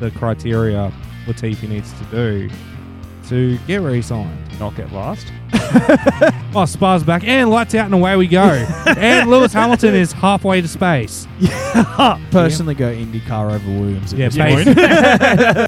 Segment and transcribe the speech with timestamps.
[0.00, 0.92] the criteria
[1.26, 2.50] Latifi needs to do
[3.28, 5.26] to get re-signed, not get last.
[6.54, 8.42] oh, Spar's back and lights out and away we go.
[8.96, 11.26] and Lewis Hamilton is halfway to space.
[12.30, 14.12] Personally, go IndyCar over Williams.
[14.12, 14.64] at Yeah, this space.
[14.64, 14.76] point.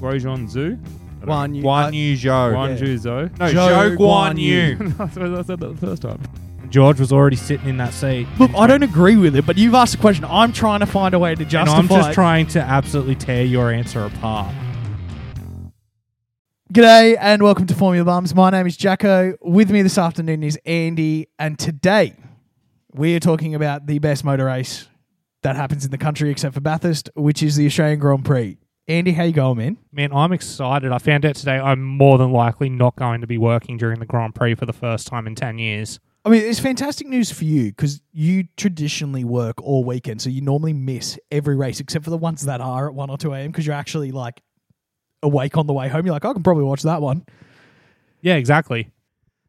[0.01, 0.79] Rojon Zhu.
[1.21, 2.53] Guan Yu- Guan Yu Zhou.
[2.53, 2.85] Guan yeah.
[2.85, 3.39] Zhu Zhou.
[3.39, 4.77] No, Zhou Zhou Guan Guan Yu.
[4.87, 4.95] Yu.
[4.99, 6.21] I said that the first time.
[6.69, 8.27] George was already sitting in that seat.
[8.37, 10.23] Look, I don't agree with it, but you've asked a question.
[10.25, 11.77] I'm trying to find a way to And justify.
[11.79, 12.13] I'm just it.
[12.13, 14.53] trying to absolutely tear your answer apart.
[16.71, 18.35] G'day and welcome to Formula Bums.
[18.35, 19.35] My name is Jacko.
[19.41, 22.15] With me this afternoon is Andy, and today
[22.93, 24.87] we are talking about the best motor race
[25.41, 28.59] that happens in the country except for Bathurst, which is the Australian Grand Prix.
[28.87, 29.77] Andy, how you going, man?
[29.91, 30.91] Man, I'm excited.
[30.91, 34.05] I found out today I'm more than likely not going to be working during the
[34.05, 35.99] Grand Prix for the first time in 10 years.
[36.25, 40.41] I mean, it's fantastic news for you because you traditionally work all weekend, so you
[40.41, 43.51] normally miss every race except for the ones that are at one or two a.m.
[43.51, 44.41] because you're actually like
[45.23, 46.05] awake on the way home.
[46.05, 47.25] You're like, I can probably watch that one.
[48.21, 48.89] Yeah, exactly.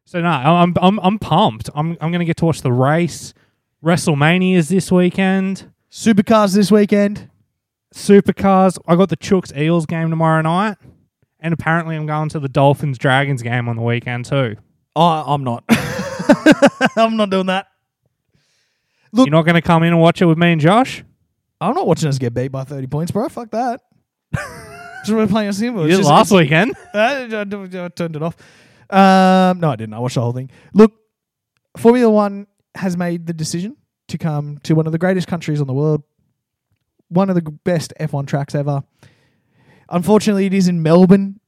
[0.05, 1.69] So no, I'm I'm I'm pumped.
[1.75, 3.33] I'm I'm going to get to watch the race.
[3.83, 5.71] WrestleMania is this weekend.
[5.91, 7.29] Supercars this weekend.
[7.93, 8.77] Supercars.
[8.87, 10.77] I got the Chooks Eels game tomorrow night,
[11.39, 14.55] and apparently I'm going to the Dolphins Dragons game on the weekend too.
[14.95, 15.63] Oh, I'm not.
[16.95, 17.67] I'm not doing that.
[19.11, 21.03] Look- You're not going to come in and watch it with me and Josh?
[21.59, 23.29] I'm not watching us get beat by 30 points, bro.
[23.29, 23.81] Fuck that.
[24.33, 25.87] just we're playing a simple.
[25.89, 26.73] You did last weekend.
[26.93, 27.41] I, I-
[27.85, 28.35] I turned it off.
[28.89, 29.93] Um, no, I didn't.
[29.93, 30.49] I watched the whole thing.
[30.73, 30.93] Look,
[31.77, 35.67] Formula One has made the decision to come to one of the greatest countries on
[35.67, 36.03] the world,
[37.09, 38.83] one of the best F1 tracks ever.
[39.89, 41.39] Unfortunately, it is in Melbourne,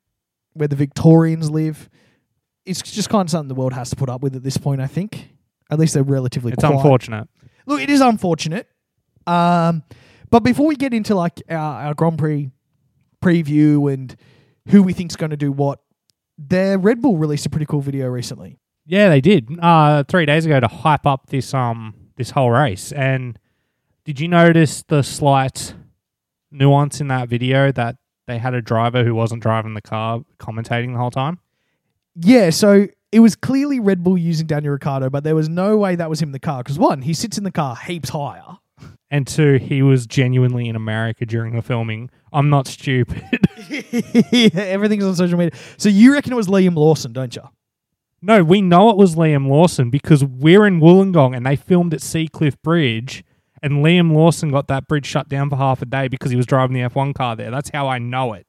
[0.53, 1.89] where the Victorians live.
[2.65, 4.81] It's just kind of something the world has to put up with at this point.
[4.81, 5.29] I think.
[5.71, 6.51] At least they're relatively.
[6.51, 6.75] It's quiet.
[6.75, 7.27] unfortunate.
[7.65, 8.67] Look, it is unfortunate.
[9.25, 9.83] Um,
[10.29, 12.51] but before we get into like our, our Grand Prix
[13.23, 14.15] preview and
[14.69, 15.79] who we think's going to do what,
[16.37, 18.59] their Red Bull released a pretty cool video recently.
[18.85, 19.49] Yeah, they did.
[19.59, 22.91] Uh, three days ago to hype up this um this whole race.
[22.91, 23.39] And
[24.05, 25.73] did you notice the slight
[26.51, 27.95] nuance in that video that
[28.27, 31.39] they had a driver who wasn't driving the car commentating the whole time?
[32.15, 35.95] Yeah, so it was clearly Red Bull using Daniel Ricciardo, but there was no way
[35.95, 38.57] that was him in the car because one, he sits in the car heaps higher.
[39.11, 42.09] And two, he was genuinely in America during the filming.
[42.31, 43.23] I'm not stupid.
[43.69, 45.57] yeah, everything's on social media.
[45.77, 47.43] So you reckon it was Liam Lawson, don't you?
[48.23, 51.99] no, we know it was Liam Lawson because we're in Wollongong and they filmed at
[51.99, 53.23] Seacliff Bridge.
[53.61, 56.45] And Liam Lawson got that bridge shut down for half a day because he was
[56.45, 57.51] driving the F1 car there.
[57.51, 58.47] That's how I know it.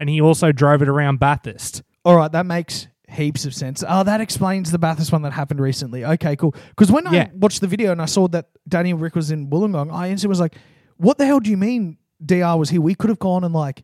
[0.00, 1.82] And he also drove it around Bathurst.
[2.04, 3.82] All right, that makes heaps of sense.
[3.88, 6.04] Oh, that explains the Bathurst one that happened recently.
[6.04, 6.54] Okay, cool.
[6.70, 7.22] Because when Yeah.
[7.22, 10.30] I watched the video and I saw that Danny Ric was in Wollongong, I instantly
[10.30, 10.56] was like,
[10.96, 12.80] "What the hell do you mean Dr was here?
[12.80, 13.82] We could have gone and like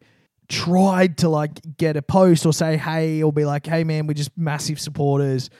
[0.48, 4.14] tried to like get a post or say hey or be like, hey man, we're
[4.14, 5.50] just massive supporters."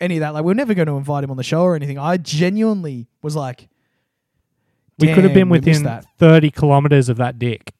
[0.00, 1.96] Any of that, like we're never going to invite him on the show or anything.
[1.96, 3.68] I genuinely was like,
[4.98, 6.06] We could have been within that.
[6.18, 7.72] 30 kilometers of that dick,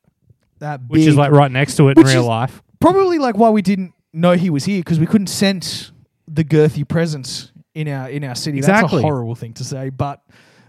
[0.61, 2.63] That which is like right next to it in real life.
[2.81, 5.93] probably like why we didn't know he was here because we couldn't sense
[6.29, 8.61] the girthy presence in our in our city.
[8.61, 8.99] That's Exactly.
[8.99, 10.23] a horrible thing to say, but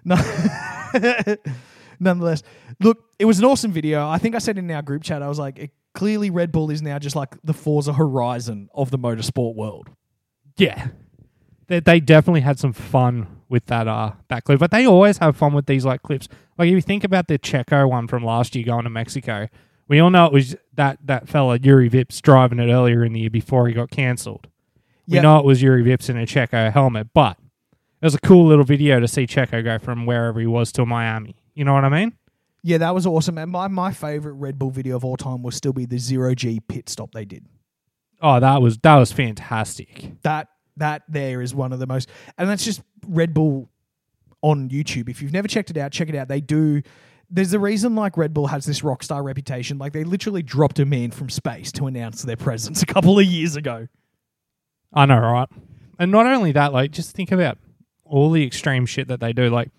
[0.03, 0.15] no.
[1.99, 2.43] Nonetheless,
[2.79, 4.07] look, it was an awesome video.
[4.07, 6.69] I think I said in our group chat, I was like, it, clearly Red Bull
[6.69, 9.89] is now just like the Forza Horizon of the motorsport world.
[10.57, 10.87] Yeah.
[11.67, 15.37] They, they definitely had some fun with that uh that clip, but they always have
[15.37, 16.27] fun with these like clips.
[16.57, 19.47] Like if you think about the Checo one from last year going to Mexico,
[19.87, 23.21] we all know it was that that fella Juri Vips driving it earlier in the
[23.21, 24.47] year before he got cancelled.
[25.07, 25.23] We Yep.
[25.23, 27.37] know it was Juri Vips in a Checo helmet, but
[28.01, 30.85] it was a cool little video to see Checo go from wherever he was to
[30.85, 31.35] Miami.
[31.53, 32.13] You know what I mean?
[32.63, 33.37] Yeah, that was awesome.
[33.37, 36.33] And my, my favorite Red Bull video of all time will still be the zero
[36.33, 37.45] G pit stop they did.
[38.21, 40.11] Oh, that was that was fantastic.
[40.23, 43.69] that that there is one of the most and that's just Red Bull
[44.41, 45.09] on YouTube.
[45.09, 46.27] If you've never checked it out, check it out.
[46.29, 46.81] They do
[47.29, 49.77] there's a reason like Red Bull has this rock star reputation.
[49.77, 53.25] Like they literally dropped a man from space to announce their presence a couple of
[53.25, 53.87] years ago.
[54.93, 55.49] I know, right?
[55.99, 57.57] And not only that, like, just think about
[58.05, 59.49] all the extreme shit that they do.
[59.49, 59.69] Like,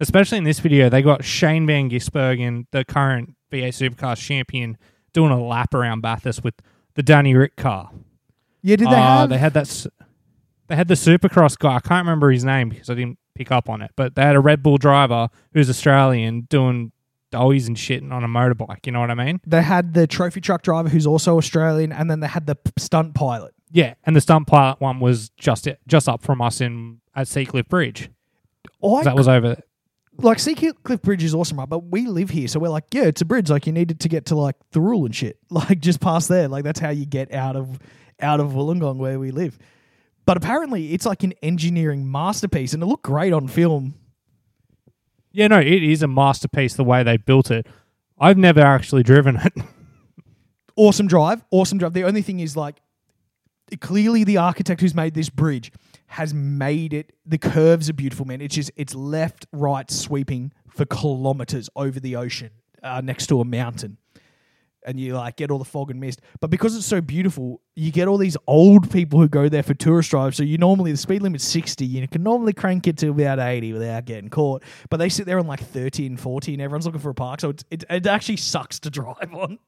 [0.00, 4.76] especially in this video, they got Shane Van Gisbergen, the current V8 Supercars champion,
[5.12, 6.54] doing a lap around Bathurst with
[6.94, 7.90] the Danny Ric car.
[8.62, 9.86] Yeah, did they Uh, have They had that.
[10.68, 11.76] They had the Supercross guy.
[11.76, 13.92] I can't remember his name because I didn't pick up on it.
[13.94, 16.90] But they had a Red Bull driver who's Australian doing
[17.36, 18.86] dollies and shit on a motorbike.
[18.86, 19.40] You know what I mean?
[19.46, 22.72] they had the trophy truck driver who's also Australian and then they had the p-
[22.78, 23.52] stunt pilot.
[23.70, 27.26] Yeah, and the stunt pilot one was just it, just up from us in at
[27.26, 28.10] Seacliff Bridge.
[28.82, 29.56] I That was over.
[30.18, 31.68] like Sea Cliff Bridge is awesome, right?
[31.68, 33.50] But we live here, so we're like, yeah, it's a bridge.
[33.50, 36.48] Like you needed to get to like the rule and shit, like just past there.
[36.48, 37.78] Like that's how you get out of
[38.20, 39.58] out of Wollongong where we live.
[40.24, 43.94] But apparently, it's like an engineering masterpiece, and it looked great on film.
[45.36, 47.66] Yeah, no, it is a masterpiece the way they built it.
[48.18, 49.52] I've never actually driven it.
[50.78, 51.94] Awesome drive, awesome drive.
[51.94, 52.76] The only thing is like,
[53.80, 55.72] clearly the architect who's made this bridge
[56.08, 57.14] has made it.
[57.24, 58.42] The curves are beautiful, man.
[58.42, 62.50] It's just it's left, right, sweeping for kilometers over the ocean
[62.82, 63.96] uh, next to a mountain
[64.86, 66.20] and you like get all the fog and mist.
[66.40, 69.74] But because it's so beautiful, you get all these old people who go there for
[69.74, 70.36] tourist drives.
[70.36, 71.84] So you normally the speed limit's sixty.
[71.84, 74.62] You can normally crank it to about eighty without getting caught.
[74.88, 77.40] But they sit there on like 30 and 40 and everyone's looking for a park.
[77.40, 79.58] So it's, it it actually sucks to drive on.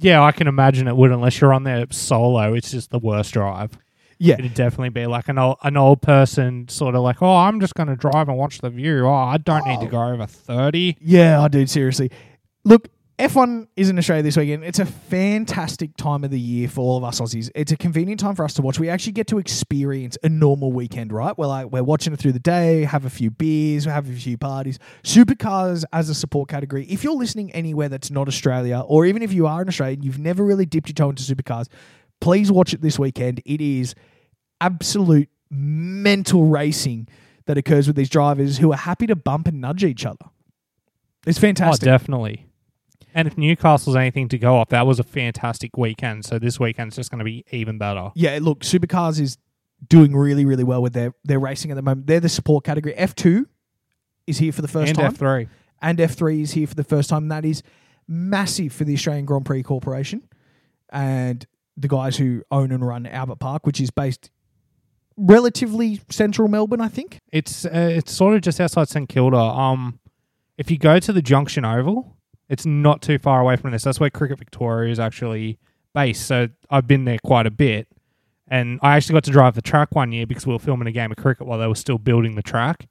[0.00, 2.54] Yeah, I can imagine it would unless you're on there solo.
[2.54, 3.78] It's just the worst drive.
[4.20, 7.60] Yeah, It'd definitely be like an old, an old person, sort of like, oh, I'm
[7.60, 9.06] just going to drive and watch the view.
[9.06, 9.90] Oh, I don't need to Oh.
[9.90, 10.96] go over 30.
[11.00, 11.64] Yeah, I do.
[11.68, 12.10] Seriously.
[12.64, 14.62] Look, F1 is in Australia this weekend.
[14.62, 17.50] It's a fantastic time of the year for all of us Aussies.
[17.56, 18.78] It's a convenient time for us to watch.
[18.78, 21.36] We actually get to experience a normal weekend, right?
[21.36, 24.38] We're like we're watching it through the day, have a few beers, have a few
[24.38, 24.78] parties.
[25.02, 26.86] Supercars as a support category.
[26.86, 30.04] If you're listening anywhere that's not Australia, or even if you are in Australia and
[30.04, 31.66] you've never really dipped your toe into supercars,
[32.20, 33.42] please watch it this weekend.
[33.44, 33.96] It is
[34.60, 37.08] absolute mental racing
[37.46, 40.26] that occurs with these drivers who are happy to bump and nudge each other.
[41.26, 41.88] It's fantastic.
[41.88, 42.47] Oh, definitely.
[43.18, 46.24] And if Newcastle's anything to go off, that was a fantastic weekend.
[46.24, 48.12] So this weekend's just going to be even better.
[48.14, 49.38] yeah, look, Supercars is
[49.88, 52.06] doing really, really well with their their racing at the moment.
[52.06, 52.94] They're the support category.
[52.94, 53.48] F two
[54.28, 55.48] is here for the first and time, F3.
[55.82, 57.26] and F three is here for the first time.
[57.26, 57.64] That is
[58.06, 60.22] massive for the Australian Grand Prix Corporation
[60.90, 61.44] and
[61.76, 64.30] the guys who own and run Albert Park, which is based
[65.16, 67.18] relatively central Melbourne, I think.
[67.32, 69.36] It's uh, it's sort of just outside St Kilda.
[69.36, 69.98] Um,
[70.56, 72.17] if you go to the Junction Oval,
[72.48, 73.82] it's not too far away from this.
[73.84, 75.58] That's where Cricket Victoria is actually
[75.94, 76.26] based.
[76.26, 77.88] So I've been there quite a bit,
[78.48, 80.92] and I actually got to drive the track one year because we were filming a
[80.92, 82.88] game of cricket while they were still building the track.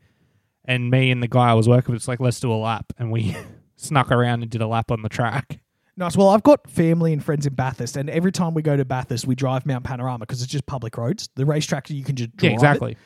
[0.66, 2.92] And me and the guy I was working with, it's like let's do a lap,
[2.98, 3.36] and we
[3.78, 5.60] snuck around and did a lap on the track.
[6.00, 6.16] Nice.
[6.16, 9.26] Well, I've got family and friends in Bathurst, and every time we go to Bathurst,
[9.26, 11.28] we drive Mount Panorama because it's just public roads.
[11.36, 12.54] The racetrack you can just drive Yeah, it.
[12.56, 12.98] exactly.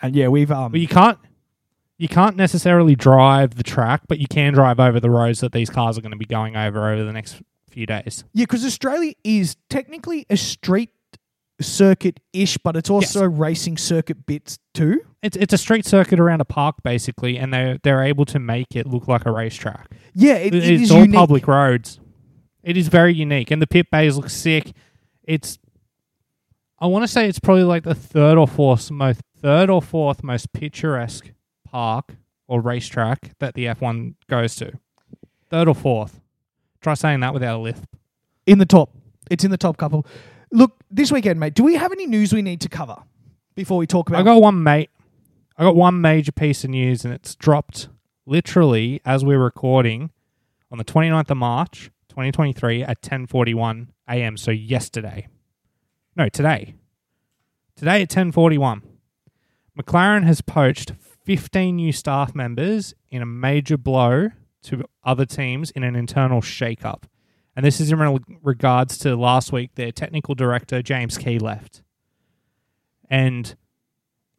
[0.00, 1.18] And yeah, we've um, But you can't
[2.00, 5.68] you can't necessarily drive the track, but you can drive over the roads that these
[5.68, 8.24] cars are going to be going over over the next few days.
[8.32, 10.88] Yeah, because Australia is technically a street
[11.60, 15.02] circuit ish, but it's also racing circuit bits too.
[15.22, 18.74] It's it's a street circuit around a park basically, and they they're able to make
[18.74, 19.90] it look like a racetrack.
[20.14, 21.16] Yeah, it, it it's is all unique.
[21.16, 22.00] public roads.
[22.62, 24.72] It is very unique, and the pit bays look sick.
[25.22, 25.58] It's
[26.78, 30.22] I want to say it's probably like the third or fourth most third or fourth
[30.22, 31.30] most picturesque
[31.70, 32.14] park
[32.48, 34.72] or racetrack that the F1 goes to.
[35.50, 36.20] Third or fourth.
[36.80, 37.84] Try saying that without a lisp.
[38.46, 38.90] in the top.
[39.30, 40.06] It's in the top couple.
[40.50, 41.54] Look, this weekend, mate.
[41.54, 42.96] Do we have any news we need to cover
[43.54, 44.20] before we talk about?
[44.20, 44.90] I got one mate.
[45.56, 47.88] I got one major piece of news, and it's dropped
[48.26, 50.10] literally as we're recording
[50.72, 54.36] on the 29th of March, 2023, at 10:41 a.m.
[54.36, 55.28] So yesterday,
[56.16, 56.74] no, today,
[57.76, 58.82] today at 10:41,
[59.78, 60.92] McLaren has poached
[61.36, 64.28] 15 new staff members in a major blow
[64.62, 67.06] to other teams in an internal shake-up.
[67.56, 71.82] And this is in regards to last week, their technical director James Key left,
[73.08, 73.54] and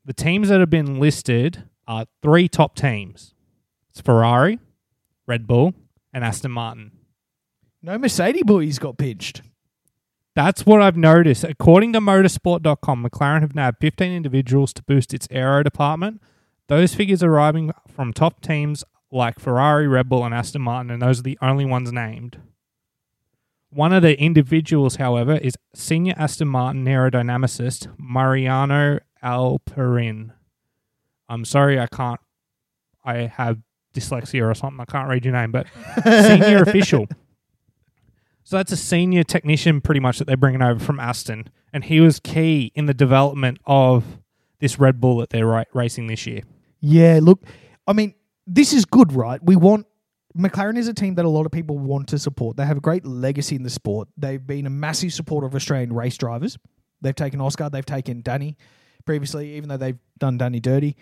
[0.05, 3.36] the teams that have been listed are three top teams.
[3.89, 4.60] It's Ferrari,
[5.27, 5.74] Red Bull,
[6.13, 6.91] and Aston Martin.
[7.81, 9.41] no Mercedes boys got pinched.
[10.33, 11.43] That's what I've noticed.
[11.43, 16.21] According to motorsport.com, McLaren have nabbed 15 individuals to boost its aero department.
[16.67, 21.19] Those figures arriving from top teams like Ferrari, Red Bull, and Aston Martin, and those
[21.19, 22.39] are the only ones named.
[23.69, 30.31] One of the individuals, however, is senior Aston Martin aerodynamicist Mariano Alperin.
[31.29, 32.19] I'm sorry, I can't.
[33.03, 33.59] I have
[33.93, 34.79] dyslexia or something.
[34.79, 35.67] I can't read your name, but
[36.03, 37.07] senior official.
[38.43, 42.01] So that's a senior technician, pretty much, that they're bringing over from Aston, and he
[42.01, 44.17] was key in the development of
[44.61, 46.43] this Red Bull that they're ra- racing this year.
[46.79, 47.43] Yeah, look,
[47.85, 48.15] I mean,
[48.47, 49.43] this is good, right?
[49.43, 49.85] We want
[50.37, 52.55] McLaren is a team that a lot of people want to support.
[52.55, 54.07] They have a great legacy in the sport.
[54.15, 56.57] They've been a massive supporter of Australian race drivers.
[57.01, 58.55] They've taken Oscar, they've taken Danny
[59.05, 60.95] previously, even though they've done Danny dirty.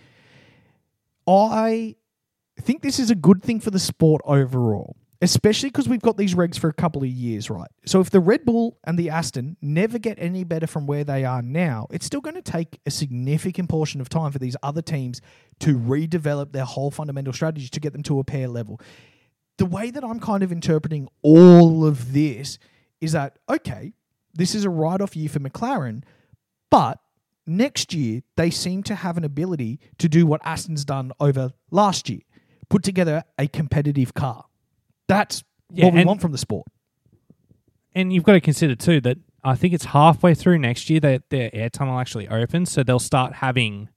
[1.27, 1.95] I
[2.59, 4.95] think this is a good thing for the sport overall.
[5.21, 7.69] Especially because we've got these regs for a couple of years, right?
[7.85, 11.25] So if the Red Bull and the Aston never get any better from where they
[11.25, 14.81] are now, it's still going to take a significant portion of time for these other
[14.81, 15.21] teams
[15.59, 18.79] to redevelop their whole fundamental strategy to get them to a pair level.
[19.57, 22.59] The way that I'm kind of interpreting all of this
[23.01, 23.93] is that, okay,
[24.33, 26.03] this is a write off year for McLaren,
[26.69, 26.99] but
[27.45, 32.09] next year they seem to have an ability to do what Aston's done over last
[32.09, 32.21] year
[32.69, 34.45] put together a competitive car.
[35.09, 36.67] That's Yeah, what we and- want from the sport.
[37.93, 41.29] And you've got to consider too that I think it's halfway through next year that
[41.29, 43.89] their air tunnel actually opens, so they'll start having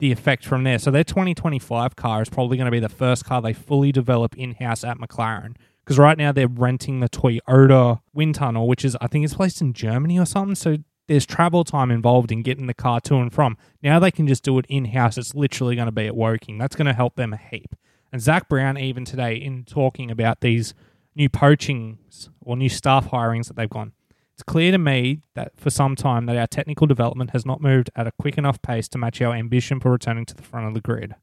[0.00, 0.78] the effect from there.
[0.78, 4.36] So their 2025 car is probably going to be the first car they fully develop
[4.36, 5.56] in house at McLaren.
[5.84, 9.60] Because right now they're renting the Toyota wind tunnel, which is I think it's placed
[9.60, 10.54] in Germany or something.
[10.54, 13.56] So there's travel time involved in getting the car to and from.
[13.82, 15.16] Now they can just do it in house.
[15.18, 16.58] It's literally going to be at Woking.
[16.58, 17.74] That's going to help them a heap.
[18.14, 20.72] And Zak Brown, even today, in talking about these
[21.16, 23.90] new poachings or new staff hirings that they've gone,
[24.34, 27.90] it's clear to me that for some time that our technical development has not moved
[27.96, 30.74] at a quick enough pace to match our ambition for returning to the front of
[30.74, 31.16] the grid.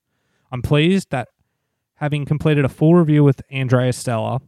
[0.51, 1.29] I'm pleased that
[1.95, 4.41] having completed a full review with Andrea Stella,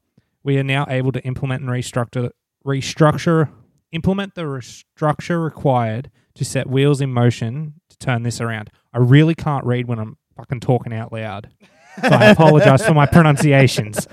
[0.43, 2.31] we are now able to implement and restructure
[2.65, 3.51] restructure
[3.93, 8.69] implement the restructure required to set wheels in motion to turn this around.
[8.93, 11.49] I really can't read when I'm fucking talking out loud.
[12.01, 14.07] So I apologize for my pronunciations.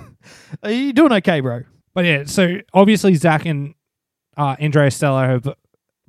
[0.62, 1.62] Are you doing okay, bro?
[1.94, 3.74] But yeah, so obviously Zak and
[4.36, 5.48] uh, Andrea Stella have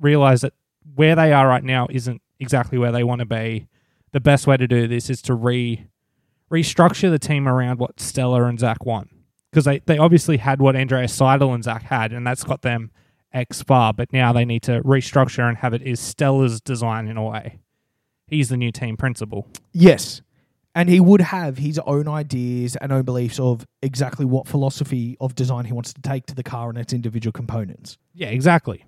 [0.00, 0.54] realized that
[0.94, 3.68] where they are right now isn't exactly where they want to be.
[4.12, 5.86] The best way to do this is to re
[6.50, 9.10] restructure the team around what Stella and Zak want.
[9.50, 12.90] Because they, they obviously had what Andrea Seidl and Zak had, and that's got them
[13.32, 13.92] X far.
[13.92, 17.58] But now they need to restructure and have it is Stella's design in a way.
[18.26, 19.48] He's the new team principal.
[19.72, 20.22] Yes.
[20.74, 25.34] And he would have his own ideas and own beliefs of exactly what philosophy of
[25.34, 27.96] design he wants to take to the car and its individual components.
[28.12, 28.84] Yeah, exactly.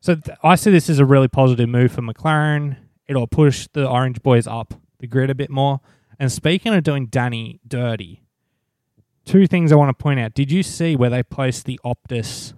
[0.00, 2.78] So th- I see this as a really positive move for McLaren.
[3.06, 5.80] It'll push the Orange boys up the grid a bit more.
[6.18, 8.22] And speaking of doing Danny dirty,
[9.24, 10.34] two things I want to point out.
[10.34, 12.54] Did you see where they placed the Optus,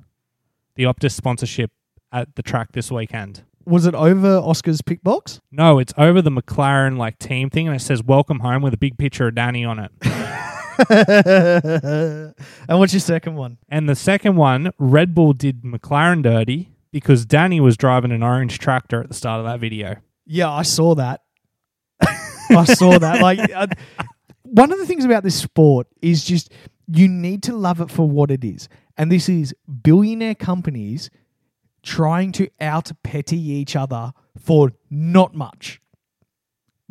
[0.76, 1.72] the Optus sponsorship
[2.12, 3.42] at the track this weekend?
[3.68, 5.40] Was it over Oscar's pick box?
[5.52, 8.78] No, it's over the McLaren like team thing, and it says "Welcome home" with a
[8.78, 9.92] big picture of Danny on it.
[12.68, 13.58] and what's your second one?
[13.68, 18.58] And the second one, Red Bull did McLaren dirty because Danny was driving an orange
[18.58, 19.96] tractor at the start of that video.
[20.24, 21.20] Yeah, I saw that.
[22.00, 23.20] I saw that.
[23.20, 23.66] Like, uh,
[24.44, 26.50] one of the things about this sport is just
[26.86, 28.70] you need to love it for what it is.
[28.96, 31.10] And this is billionaire companies
[31.88, 35.80] trying to out petty each other for not much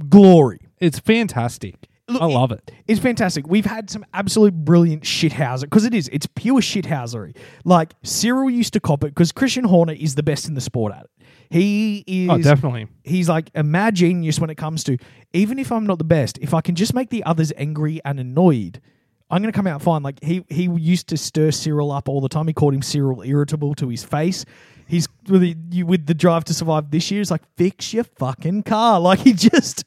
[0.10, 0.60] glory.
[0.80, 1.88] It's fantastic.
[2.10, 2.72] Look, I love it.
[2.88, 3.48] It's fantastic.
[3.48, 6.10] We've had some absolute brilliant shithouser because it is.
[6.12, 7.36] It's pure shithousery.
[7.66, 10.94] Like Cyril used to cop it because Christian Horner is the best in the sport
[10.94, 11.12] at it.
[11.50, 12.30] He is.
[12.30, 12.88] Oh, definitely.
[13.04, 14.98] He's like a mad genius when it comes to
[15.34, 18.20] even if I'm not the best, if I can just make the others angry and
[18.20, 18.82] annoyed,
[19.30, 20.02] I'm gonna come out fine.
[20.02, 22.48] Like he he used to stir Cyril up all the time.
[22.48, 24.46] He called him Cyril irritable to his face.
[24.88, 27.22] He's with the, you, with the drive to survive this year.
[27.22, 29.00] It's like fix your fucking car.
[29.08, 29.84] Like he just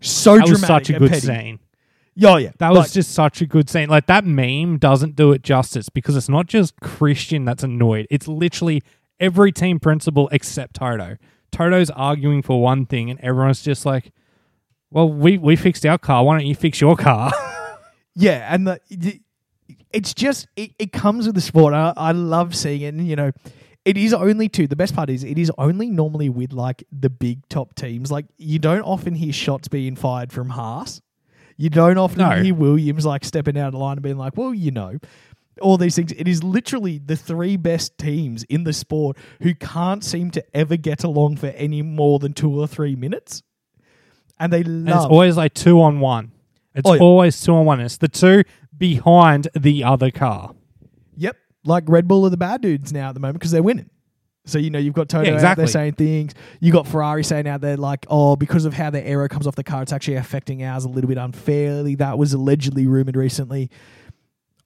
[0.00, 0.46] so dramatic.
[0.46, 1.26] That was dramatic such a good petty.
[1.26, 1.58] scene.
[2.24, 3.88] Oh yeah, That was Like, just such a good scene.
[3.88, 8.06] Like that meme doesn't do it justice because it's not just Christian that's annoyed.
[8.10, 8.82] It's literally
[9.20, 11.16] every team principal except Toto.
[11.52, 14.12] Toto's arguing for one thing and everyone's just like,
[14.90, 16.24] "Well, we we fixed our car.
[16.24, 17.32] Why don't you fix your car?"
[18.18, 19.20] Yeah, and the, the-
[19.92, 21.74] it's just it, it comes with the sport.
[21.74, 22.94] I, I love seeing it.
[22.94, 23.30] And, you know,
[23.86, 24.66] it is only two.
[24.66, 28.12] The best part is it is only normally with like the big top teams.
[28.12, 31.00] Like you don't often hear shots being fired from Haas.
[31.56, 32.30] You don't often No.
[32.42, 34.98] hear Williams like stepping out of line and being like, "Well, you know."
[35.62, 36.12] All these things.
[36.12, 40.76] It is literally the three best teams in the sport who can't seem to ever
[40.76, 43.42] get along for any more than two or three minutes,
[44.38, 46.32] and they And it's always like two on one.
[46.74, 47.00] It's Oh, yeah.
[47.00, 47.80] always two on one.
[47.80, 48.42] It's the two
[48.76, 50.54] behind the other car.
[51.66, 51.68] Yep.
[51.68, 53.90] Like Red Bull are the bad dudes now at the moment because they're winning.
[54.44, 56.32] So, you know, you've got Toto Yeah, out there saying things.
[56.60, 59.56] You got Ferrari saying out there, like, oh, because of how the aero comes off
[59.56, 61.96] the car, it's actually affecting ours a little bit unfairly.
[61.96, 63.70] That was allegedly rumored recently.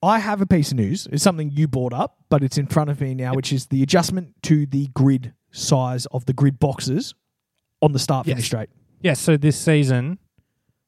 [0.03, 1.09] I have a piece of news.
[1.11, 3.83] It's something you brought up, but it's in front of me now, which is the
[3.83, 7.15] adjustment to the grid size of the grid boxes
[7.83, 8.47] on the start finish Yes.
[8.47, 8.69] straight.
[9.03, 10.19] Yeah, so this season,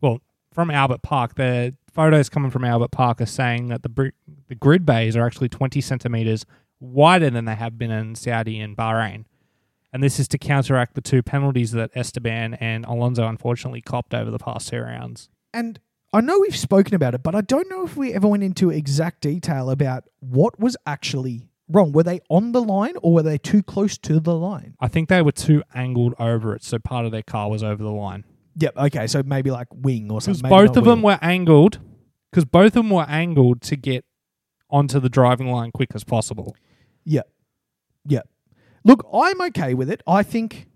[0.02, 0.20] well,
[0.52, 4.12] from Albert Park, the photos coming from Albert Park are saying that the
[4.52, 6.44] the grid bays are actually 20 centimeters
[6.78, 9.24] wider than they have been in Saudi and Bahrain.
[9.94, 14.30] And this is to counteract the two penalties that Esteban and Alonso unfortunately copped over
[14.30, 15.30] the past two rounds.
[15.54, 15.80] And
[16.12, 18.68] I know we've spoken about it, but I don't know if we ever went into
[18.68, 21.92] exact detail about what was actually wrong.
[21.92, 24.74] Were they on the line or were they too close to the line?
[24.80, 27.82] I think they were too angled over it, so part of their car was over
[27.82, 28.24] the line.
[28.56, 28.76] Yep.
[28.76, 29.06] Okay.
[29.06, 30.50] So maybe like wing or something.
[30.50, 31.78] both of them were angled.
[32.30, 34.06] Because both of them were angled to get
[34.72, 36.56] onto the driving line quick as possible.
[37.04, 37.28] Yep.
[38.06, 38.28] Yep.
[38.84, 40.02] Look, I'm okay with it.
[40.06, 40.66] I think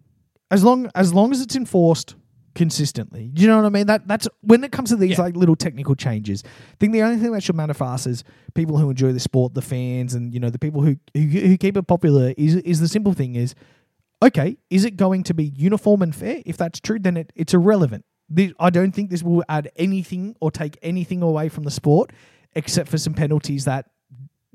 [0.50, 2.14] as long as long as it's enforced
[2.54, 3.30] consistently.
[3.34, 3.86] Do you know what I mean?
[3.86, 5.24] That that's when it comes to these Yeah.
[5.24, 6.42] like little technical changes.
[6.46, 8.24] I think the only thing that should matter for us is
[8.54, 11.56] people who enjoy the sport, the fans, and you know the people who who, who
[11.58, 12.32] keep it popular.
[12.36, 13.54] Is is the simple thing is,
[14.22, 16.42] okay, is it going to be uniform and fair?
[16.46, 18.04] If that's true, then it, it's irrelevant.
[18.28, 22.10] This, I don't think this will add anything or take anything away from the sport,
[22.56, 23.86] except for some penalties that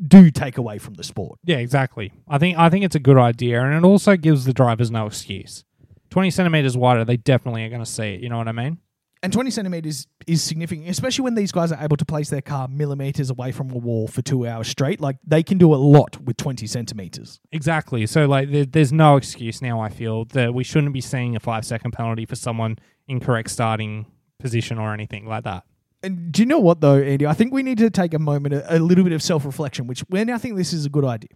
[0.05, 1.39] do take away from the sport.
[1.43, 2.11] Yeah, exactly.
[2.27, 5.05] I think I think it's a good idea, and it also gives the drivers no
[5.05, 5.63] excuse.
[6.09, 8.21] Twenty centimeters wider, they definitely are going to see it.
[8.21, 8.79] You know what I mean?
[9.23, 12.67] And 20 centimeters is significant, especially when these guys are able to place their car
[12.67, 14.99] millimeters away from a wall for two hours straight.
[14.99, 17.39] Like they can do a lot with 20 centimeters.
[17.51, 18.07] Exactly.
[18.07, 19.79] So like, there, there's no excuse now.
[19.79, 24.07] I feel that we shouldn't be seeing a five second penalty for someone incorrect starting
[24.39, 25.65] position or anything like that.
[26.03, 27.25] And do you know what though, Andy?
[27.27, 29.87] I think we need to take a moment, a, a little bit of self reflection,
[29.87, 31.29] which we now think this is a good idea.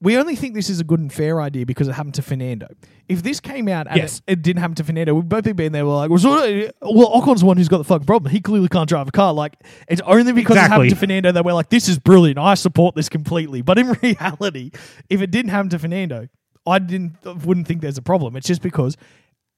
[0.00, 2.66] We only think this is a good and fair idea because it happened to Fernando.
[3.08, 4.18] If this came out and Yes.
[4.26, 5.86] it, it didn't happen to Fernando, we'd both be being there.
[5.86, 8.30] We're like, well, so- well, Ocon's the one who's got the fucking problem.
[8.30, 9.32] He clearly can't drive a car.
[9.32, 9.54] Like,
[9.88, 12.38] it's only because it happened to Fernando that we're like, this is brilliant.
[12.38, 13.62] I support this completely.
[13.62, 14.72] But in reality,
[15.08, 16.28] if it didn't happen to Fernando,
[16.66, 18.36] I didn't wouldn't think there's a problem.
[18.36, 18.98] It's just because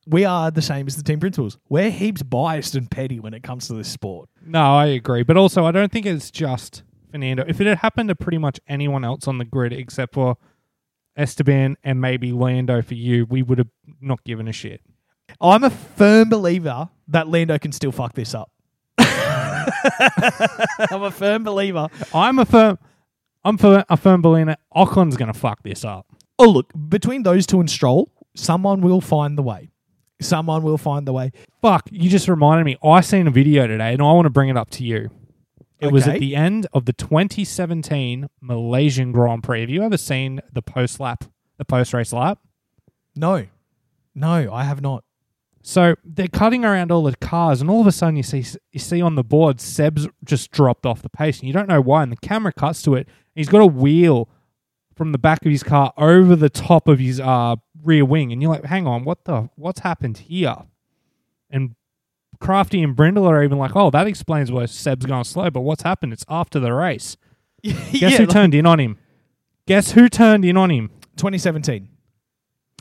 [0.07, 1.59] we are the same as the team principals.
[1.69, 4.29] We're heaps biased and petty when it comes to this sport.
[4.45, 5.25] No, I agree.
[5.25, 7.45] But also, I don't think it's just Fernando.
[7.47, 10.37] If it had happened to pretty much anyone else on the grid except for
[11.17, 13.71] Esteban and maybe Lando for you, we would have
[14.01, 14.81] not given a shit.
[15.41, 18.51] I'm a firm believer that Lando can still fuck this up.
[18.99, 21.89] I'm a firm believer.
[22.15, 22.79] I'm a firm.
[23.45, 24.57] I'm for a firm believer.
[24.75, 26.07] Ocon's going to fuck this up.
[26.39, 29.71] Oh, look, between those two and Stroll, someone will find the way.
[30.21, 31.33] Someone will find the way.
[31.61, 32.77] Fuck, you just reminded me.
[32.83, 35.11] I seen a video today and I want to bring it up to you.
[35.79, 39.61] It was at the end of the 2017 Malaysian Grand Prix.
[39.61, 41.25] Have you ever seen the post lap,
[41.59, 42.39] the post race lap?
[43.15, 43.47] No,
[44.15, 45.05] no, I have not.
[45.63, 48.79] So they're cutting around all the cars, and all of a sudden you see you
[48.79, 52.05] see on the board Seb's just dropped off the pace, and you don't know why.
[52.05, 53.09] And the camera cuts to it.
[53.35, 54.29] He's got a wheel
[54.97, 58.41] from the back of his car over the top of his uh, rear wing, and
[58.43, 60.57] you're like, "Hang on, what the what's happened here?"
[61.51, 61.75] And
[62.41, 65.83] Crofty and Brundle are even like, "Oh, that explains why Seb's going slow." But what's
[65.83, 66.13] happened?
[66.13, 67.17] It's after the race.
[67.63, 68.99] Guess yeah, who like turned in on him?
[69.67, 70.91] Guess who turned in on him?
[71.17, 71.89] 2017.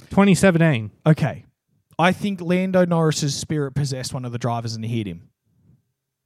[0.10, 0.92] 2017.
[1.06, 1.46] Okay.
[1.98, 5.30] I think Lando Norris's spirit possessed one of the drivers and he hit him.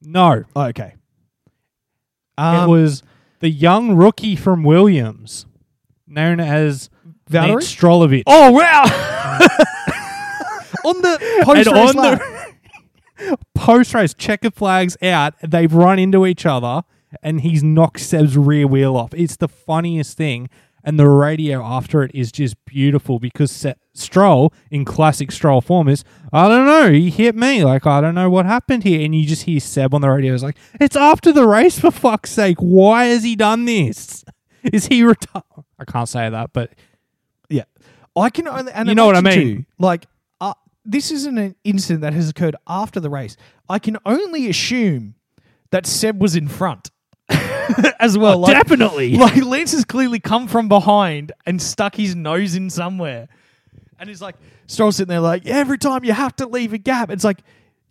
[0.02, 0.96] No, Oh, okay.
[2.38, 3.04] it Um, was
[3.40, 5.46] the young rookie from Williams,
[6.10, 6.90] known as
[7.30, 7.48] Valtteri?
[7.48, 8.24] Nate Strolovich.
[8.28, 8.84] Oh, wow.
[10.86, 15.34] on the post And race the post race, checker flags out.
[15.46, 16.84] They've run into each other,
[17.22, 19.14] and he's knocked Seb's rear wheel off.
[19.14, 20.50] It's the funniest thing.
[20.82, 25.90] And the radio after it is just beautiful because Se- Stroll, in classic Stroll form,
[25.90, 26.94] is I don't know.
[26.94, 27.66] He hit me.
[27.66, 29.04] Like I don't know what happened here.
[29.04, 30.34] And you just hear Seb on the radio.
[30.34, 32.58] is like it's after the race for fuck's sake.
[32.60, 34.24] Why has he done this?
[34.64, 35.44] Is he retired?
[35.80, 36.72] I can't say that, but
[37.50, 37.64] Yeah,
[38.16, 38.72] I can only.
[38.72, 39.58] And You know what I imagine mean.
[39.60, 40.06] too, like,
[40.42, 40.54] uh,
[40.86, 43.38] this isn't an incident that has occurred after the race.
[43.70, 45.16] I can only assume
[45.72, 46.90] that Seb was in front
[48.00, 48.40] as well.
[48.40, 49.16] like, definitely.
[49.18, 53.28] like Lance has clearly come from behind and stuck his nose in somewhere,
[54.00, 54.36] and he's like
[54.68, 57.10] Stroll sitting there like every time you have to leave a gap.
[57.10, 57.40] It's like,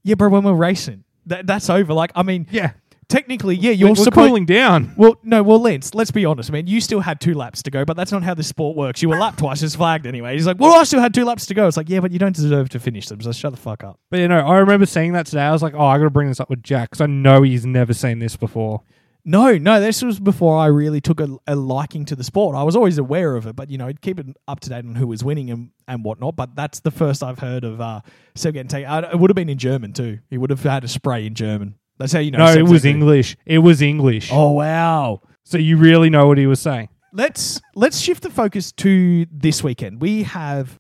[0.04, 1.92] yeah, bro, when we're racing, that that's over.
[1.92, 2.72] Like, I mean, yeah,
[3.08, 4.28] technically, yeah, you're we're supposed.
[4.28, 4.94] cooling down.
[4.96, 6.66] Well, no, well, Lance, let's be honest, man.
[6.66, 9.02] You still had two laps to go, but that's not how this sport works.
[9.02, 10.34] You were lapped twice as flagged anyway.
[10.34, 11.66] He's like, well, I still had two laps to go.
[11.66, 13.98] It's like, yeah, but you don't deserve to finish them, so shut the fuck up.
[14.10, 15.42] But you know, I remember seeing that today.
[15.42, 17.42] I was like, oh, I got to bring this up with Jack because I know
[17.42, 18.82] he's never seen this before.
[19.24, 22.56] No, no, this was before I really took a, a liking to the sport.
[22.56, 24.94] I was always aware of it, but, you know, keep it up to date on
[24.94, 26.34] who was winning and, and whatnot.
[26.34, 28.00] But that's the first I've heard of uh,
[28.36, 28.88] Seb getting taken.
[28.88, 30.20] Uh, it would have been in German, too.
[30.30, 31.74] He would have had a spray in German.
[31.98, 32.38] That's how you know.
[32.38, 32.84] No, it was.
[32.84, 33.36] English.
[33.44, 34.30] It was English.
[34.32, 35.20] Oh, wow.
[35.44, 36.88] So you really know what he was saying.
[37.12, 40.00] let's let's shift the focus to this weekend.
[40.00, 40.78] We have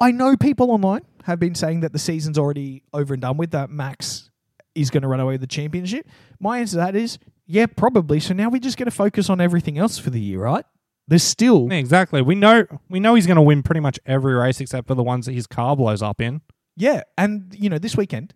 [0.00, 3.50] I know people online have been saying that the season's already over and done with,
[3.52, 4.30] that Max
[4.74, 6.06] is going to run away with the championship.
[6.40, 8.20] My answer to that is yeah, probably.
[8.20, 10.64] So now we just get to focus on everything else for the year, right?
[11.08, 12.22] There's still Yeah, exactly.
[12.22, 15.02] We know we know he's going to win pretty much every race except for the
[15.02, 16.40] ones that his car blows up in.
[16.76, 18.34] yeah, and you know this weekend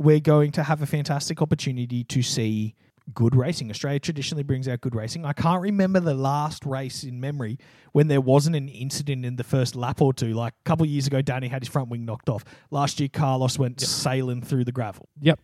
[0.00, 2.74] we're going to have a fantastic opportunity to see
[3.12, 3.68] good racing.
[3.70, 5.26] Australia traditionally brings out good racing.
[5.26, 7.58] I can't remember the last race in memory
[7.92, 10.32] when there wasn't an incident in the first lap or two.
[10.32, 12.46] Like a couple of years ago, Danny had his front wing knocked off.
[12.70, 15.06] Last year, Carlos went sailing through the gravel.
[15.20, 15.38] Yep.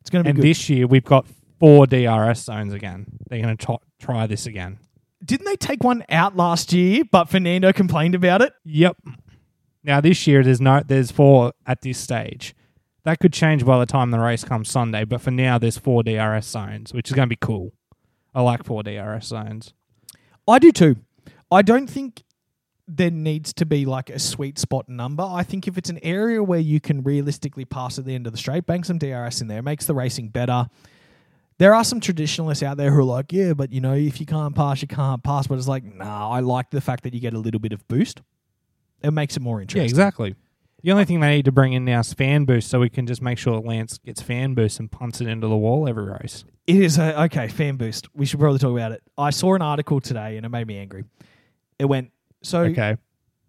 [0.00, 0.44] It's going to be And good.
[0.44, 1.26] this year we've got
[1.60, 3.06] four DRS zones again.
[3.28, 4.78] They're going to try this again.
[5.24, 8.54] Didn't they take one out last year, but Fernando complained about it?
[8.64, 8.96] Yep.
[9.84, 12.56] Now this year there's no there's four at this stage.
[13.04, 16.02] That could change by the time the race comes Sunday, but for now there's four
[16.02, 17.72] DRS zones, which is going to be cool.
[18.34, 19.74] I like four DRS zones.
[20.48, 20.96] I do too.
[21.50, 22.24] I don't think
[22.86, 25.22] there needs to be like a sweet spot number.
[25.22, 28.32] I think if it's an area where you can realistically pass at the end of
[28.32, 30.68] the straight, bank some DRS in there, makes the racing better.
[31.58, 34.26] There are some traditionalists out there who are like, yeah, but you know, if you
[34.26, 35.46] can't pass, you can't pass.
[35.46, 37.86] But it's like, nah, I like the fact that you get a little bit of
[37.86, 38.20] boost.
[39.02, 39.82] It makes it more interesting.
[39.82, 40.34] Yeah, exactly.
[40.84, 43.06] The only thing they need to bring in now is fan boost, so we can
[43.06, 46.44] just make sure Lance gets fan boost and punts it into the wall every race.
[46.66, 48.06] It is a okay fan boost.
[48.14, 49.02] We should probably talk about it.
[49.16, 51.04] I saw an article today and it made me angry.
[51.78, 52.10] It went
[52.42, 52.98] so Okay.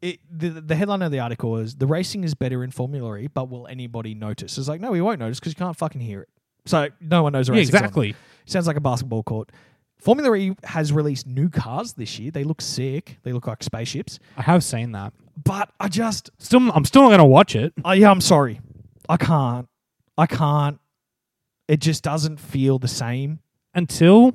[0.01, 3.27] it, the, the headline of the article is the racing is better in Formula E,
[3.27, 4.57] but will anybody notice?
[4.57, 6.29] It's like no, we won't notice because you can't fucking hear it.
[6.65, 7.81] So no one knows the Yeah, racing's on.
[7.83, 8.15] exactly.
[8.45, 9.51] Sounds like a basketball court.
[9.99, 12.31] Formula E has released new cars this year.
[12.31, 13.17] They look sick.
[13.23, 14.19] They look like spaceships.
[14.37, 15.13] I have seen that.
[15.43, 17.73] But I just, Still, I'm still not going to watch it.
[17.85, 18.61] uh, yeah, I'm sorry.
[19.09, 19.67] I can't.
[20.17, 20.79] I can't.
[21.67, 23.39] It just doesn't feel the same.
[23.73, 24.33] until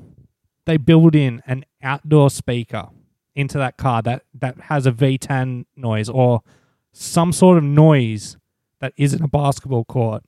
[0.66, 2.88] they build in an outdoor speaker
[3.34, 6.42] into that car that, that has a V10 noise or
[6.92, 8.36] some sort of noise
[8.80, 10.22] that isn't a basketball court.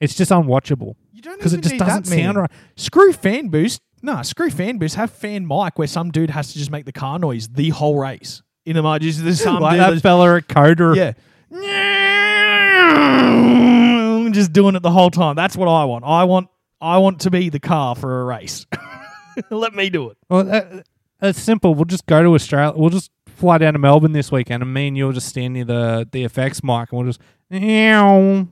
[0.00, 2.50] It's just unwatchable You don't because it just doesn't sound right.
[2.76, 3.80] Screw fan boost.
[4.02, 4.94] No, screw fan boost.
[4.94, 7.98] Have fan mic where some dude has to just make the car noise the whole
[7.98, 8.42] race.
[8.64, 10.92] In the mind, just there's some Like dude that that's- fella at Coda.
[10.96, 11.12] yeah,
[14.32, 15.36] just doing it the whole time.
[15.36, 16.04] That's what I want.
[16.04, 16.48] I want
[16.80, 18.66] I want to be the car for a race.
[19.50, 20.16] Let me do it.
[20.28, 20.86] Well, that,
[21.22, 21.74] it's simple.
[21.74, 22.74] We'll just go to Australia.
[22.76, 25.64] We'll just fly down to Melbourne this weekend, and me and you'll just stand near
[25.64, 27.20] the the effects mic, and we'll just.
[27.50, 28.46] Meow.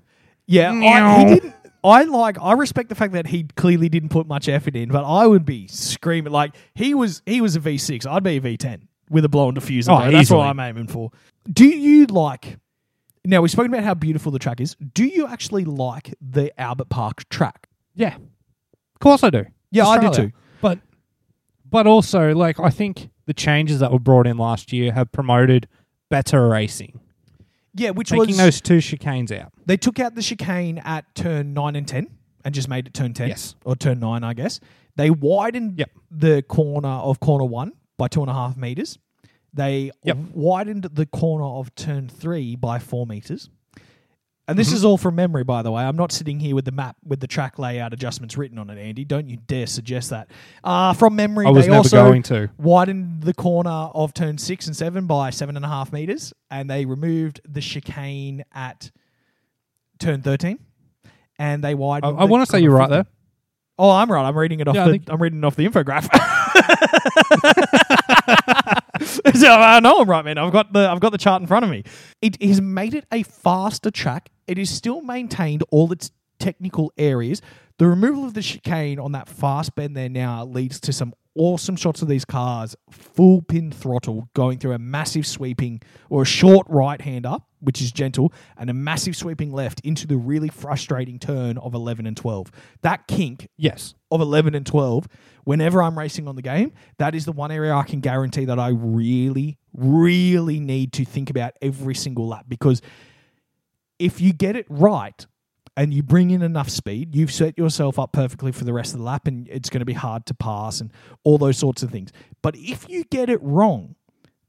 [0.47, 1.55] Yeah, I, he didn't.
[1.87, 2.37] I like.
[2.41, 5.45] I respect the fact that he clearly didn't put much effort in, but I would
[5.45, 7.23] be screaming like he was.
[7.27, 8.05] He was a V six.
[8.07, 9.91] I'd be a V ten with a blown diffuser.
[9.91, 10.11] Oh.
[10.11, 11.13] That's what I'm aiming for.
[11.51, 12.59] Do you like?
[13.25, 14.77] Now we've spoken about how beautiful the track is.
[14.95, 17.69] Do you actually like the Albert Park track?
[17.95, 19.47] Yeah, of course I do.
[19.71, 20.33] Yeah, I do too.
[20.61, 20.81] But
[21.69, 25.67] but also, like I think the changes that were brought in last year have promoted
[26.09, 27.01] better racing,
[27.77, 28.27] Yeah, which was.
[28.27, 29.53] taking was those two chicanes out.
[29.67, 32.09] they took out the chicane at turn nine and ten
[32.45, 33.29] and just made it turn ten.
[33.29, 33.55] Yes.
[33.65, 34.61] or turn nine, I guess.
[34.97, 35.91] They widened Yep.
[36.11, 38.99] the corner of corner one by two and a half meters.
[39.53, 40.17] They Yep.
[40.33, 43.51] widened the corner of turn three by four meters.
[44.49, 44.59] And Mm-hmm.
[44.59, 45.83] this is all from memory, by the way.
[45.83, 48.79] I'm not sitting here with the map with the track layout adjustments written on it,
[48.79, 49.05] Andy.
[49.05, 50.31] Don't you dare suggest that.
[50.63, 52.49] Uh, from memory, I was they never also going to.
[52.57, 56.71] widened the corner of turn six and seven by seven and a half meters, and
[56.71, 58.93] they removed the chicane at
[59.99, 60.61] turn thirteen.
[61.41, 62.17] And they widened.
[62.19, 63.07] I want to say you're right there.
[63.79, 64.27] Oh, I'm right.
[64.27, 64.75] I'm reading it off.
[64.77, 66.05] Yeah, I the, think- I'm reading it off the infograph.
[69.35, 70.39] so I know I'm right, man.
[70.39, 71.83] I've got the I've got the chart in front of me.
[72.23, 74.31] It has made it a faster track.
[74.47, 77.43] It is still maintained all its technical areas.
[77.79, 81.77] The removal of the chicane on that fast bend there now leads to some awesome
[81.77, 86.67] shots of these cars full pin throttle going through a massive sweeping or a short
[86.71, 91.19] right hand up, which is gentle, and a massive sweeping left into the really frustrating
[91.19, 92.51] turn of 11 and 12.
[92.83, 93.95] That kink Yes.
[94.11, 95.07] of 11 and 12,
[95.45, 98.59] whenever I'm racing on the game, that is the one area I can guarantee that
[98.59, 102.81] I really, really need to think about every single lap because
[103.99, 105.27] if you get it right
[105.77, 108.99] and you bring in enough speed, you've set yourself up perfectly for the rest of
[108.99, 110.91] the lap and it's going to be hard to pass and
[111.25, 112.13] all those sorts of things.
[112.43, 113.95] But if you get it wrong,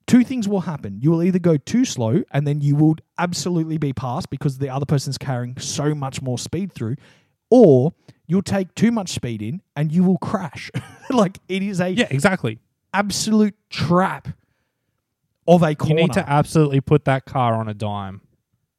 [0.05, 0.99] two things will happen.
[1.01, 4.69] You will either go too slow and then you will absolutely be passed because the
[4.69, 6.95] other person's carrying so much more speed through,
[7.49, 7.93] or
[8.25, 10.71] you'll take too much speed in and you will crash.
[11.09, 12.59] like it is a Yeah, exactly.
[12.93, 14.29] absolute trap
[15.47, 15.95] of a corner.
[15.95, 18.21] You need to absolutely put that car on a dime.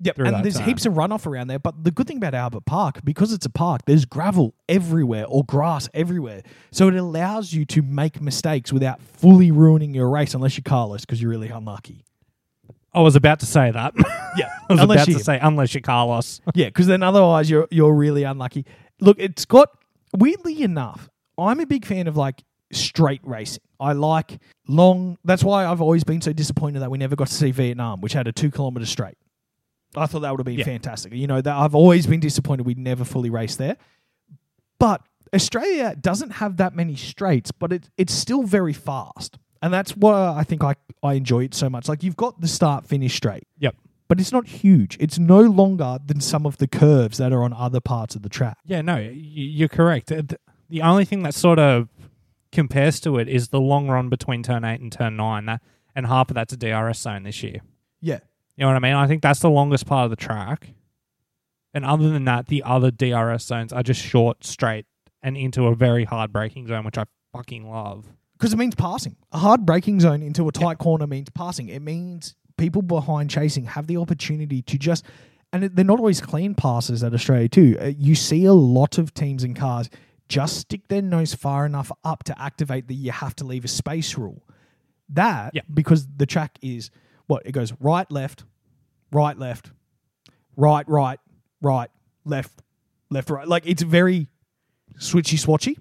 [0.01, 0.67] Yep, and there's turn.
[0.67, 1.59] heaps of runoff around there.
[1.59, 5.45] But the good thing about Albert Park, because it's a park, there's gravel everywhere or
[5.45, 6.43] grass everywhere.
[6.71, 11.01] So it allows you to make mistakes without fully ruining your race, unless you're Carlos,
[11.01, 12.05] because you're really unlucky.
[12.95, 13.93] I was about to say that.
[14.37, 16.41] Yeah, I was unless about to say unless you're Carlos.
[16.55, 18.67] Yeah, because then otherwise you're you're really unlucky.
[19.01, 19.71] Look, it's got
[20.17, 21.09] weirdly enough.
[21.37, 23.63] I'm a big fan of like straight racing.
[23.81, 25.19] I like long.
[25.25, 28.13] That's why I've always been so disappointed that we never got to see Vietnam, which
[28.13, 29.17] had a two kilometer straight.
[29.97, 30.65] I thought that would have been Yeah.
[30.65, 31.13] fantastic.
[31.13, 33.77] You know, that I've always been disappointed we never fully raced there.
[34.79, 35.03] But
[35.35, 39.39] Australia doesn't have that many straights, but it, it's still very fast.
[39.61, 41.89] And that's why I think I, I enjoy it so much.
[41.89, 43.75] Like you've got the start finish straight, Yep.
[44.07, 44.97] but it's not huge.
[45.01, 48.29] It's no longer than some of the curves that are on other parts of the
[48.29, 48.59] track.
[48.65, 50.13] Yeah, no, you're correct.
[50.13, 50.23] Uh,
[50.71, 51.89] The only thing that sort of
[52.53, 55.61] compares to it is the long run between turn eight and turn nine, that,
[55.95, 57.61] and half of that's a DRS zone this year.
[58.01, 58.21] Yeah.
[58.59, 58.95] You know what I mean?
[58.95, 60.71] I think that's the longest part of the track.
[61.73, 64.87] And other than that, the other DRS zones are just short, straight,
[65.23, 68.07] and into a very hard braking zone, which I fucking love.
[68.37, 69.15] Because it means passing.
[69.31, 71.69] A hard braking zone into a tight corner means passing.
[71.69, 75.05] It means people behind chasing have the opportunity to just,
[75.53, 77.77] and they're not always clean passes at Australia too.
[77.81, 79.89] Uh, You see a lot of teams and cars
[80.29, 83.69] just stick their nose far enough up to activate the you have to leave a
[83.69, 84.43] space rule.
[85.11, 85.63] That Yeah.
[85.73, 86.91] because the track is
[87.29, 88.43] what it goes right, left,
[89.13, 89.71] right, left,
[90.57, 91.21] right, right,
[91.63, 91.91] right,
[92.25, 92.61] left,
[93.11, 93.47] left, right.
[93.47, 94.27] Like it's very
[94.99, 95.77] switchy swatchy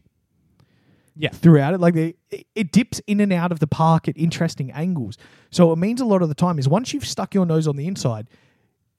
[1.15, 1.29] Yeah.
[1.29, 1.79] throughout it.
[1.79, 5.17] Like they, it- it dips in and out of the park at interesting angles.
[5.49, 7.75] So it means a lot of the time is once you've stuck your nose on
[7.75, 8.27] the inside,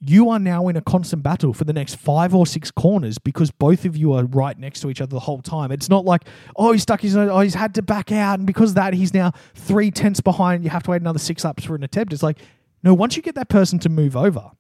[0.01, 3.51] you are now in a constant battle for the next five or six corners because
[3.51, 5.73] both of you are right next to each other the whole time.
[5.73, 6.23] It's not like,
[6.55, 8.95] oh, he stuck his nose, oh, he's had to back out, and because of that,
[8.95, 10.63] he's now three tenths behind.
[10.63, 12.13] You have to wait another six laps for an attempt.
[12.13, 12.39] It's like,
[12.83, 14.53] no, once you get that person to move over,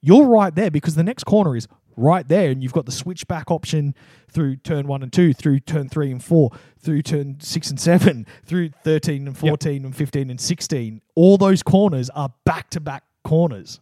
[0.00, 3.50] you're right there because the next corner is right there and you've got the switchback
[3.50, 3.94] option
[4.30, 8.24] through turn one and two, through turn three and four, through turn six and seven,
[8.44, 11.02] through 13 and 14 and 15 and 16.
[11.16, 13.80] All those corners are back to back corners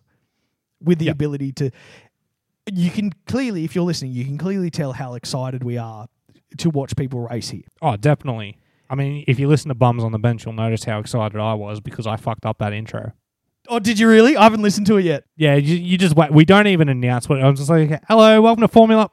[0.83, 1.13] with the Yep.
[1.15, 1.71] ability to.
[2.73, 6.07] You can clearly, if you're listening, you can clearly tell how excited we are
[6.59, 7.63] to watch people race here.
[7.81, 8.59] Oh, definitely.
[8.91, 11.55] I mean, if you listen to Bums on the Bench, you'll notice how excited I
[11.55, 13.13] was because I fucked up that intro.
[13.69, 14.37] Oh, did you really?
[14.37, 15.25] I haven't listened to it yet.
[15.37, 16.31] Yeah, you, you just wait.
[16.33, 19.11] We don't even announce what I'm just like, hello, welcome to Formula.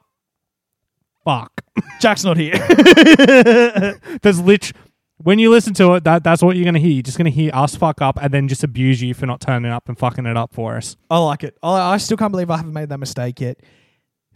[1.24, 1.60] Fuck.
[2.00, 2.52] Jack's not here.
[4.22, 4.72] There's lit.
[5.18, 6.90] When you listen to it, that that's what you're gonna hear.
[6.90, 9.72] You're just gonna hear us fuck up and then just abuse you for not turning
[9.72, 10.96] up and fucking it up for us.
[11.10, 11.56] I like it.
[11.62, 13.60] I, I still can't believe I haven't made that mistake yet.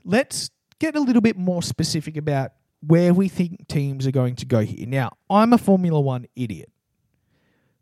[0.04, 2.52] Let's get a little bit more specific about
[2.86, 4.86] where we think teams are going to go here.
[4.86, 6.70] Now, I'm a Formula One idiot.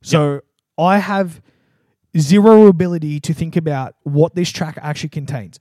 [0.02, 0.40] So
[0.76, 1.40] I have
[2.16, 5.58] zero ability to think about what this track actually contains.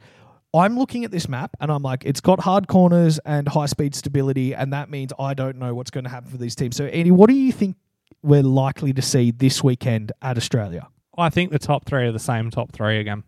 [0.53, 3.95] I'm looking at this map and I'm like, it's got hard corners and high speed
[3.95, 6.75] stability, and that means I don't know what's going to happen for these teams.
[6.75, 7.75] So, Andy, what do you think
[8.23, 10.87] we're likely to see this weekend at Australia?
[11.17, 13.23] I think the top three are the same top three again.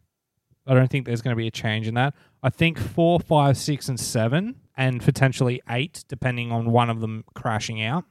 [0.68, 2.14] I don't think there's going to be a change in that.
[2.44, 7.26] I think four, five, six, and seven, and potentially eight, depending on one of them
[7.34, 8.06] crashing out.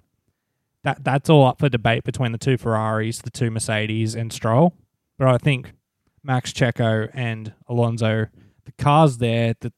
[0.83, 4.75] That that's all up for debate between the two Ferraris, the two Mercedes, and Stroll.
[5.19, 5.73] But I think
[6.23, 8.27] Max Checo and Alonso,
[8.69, 9.73] the cars there, that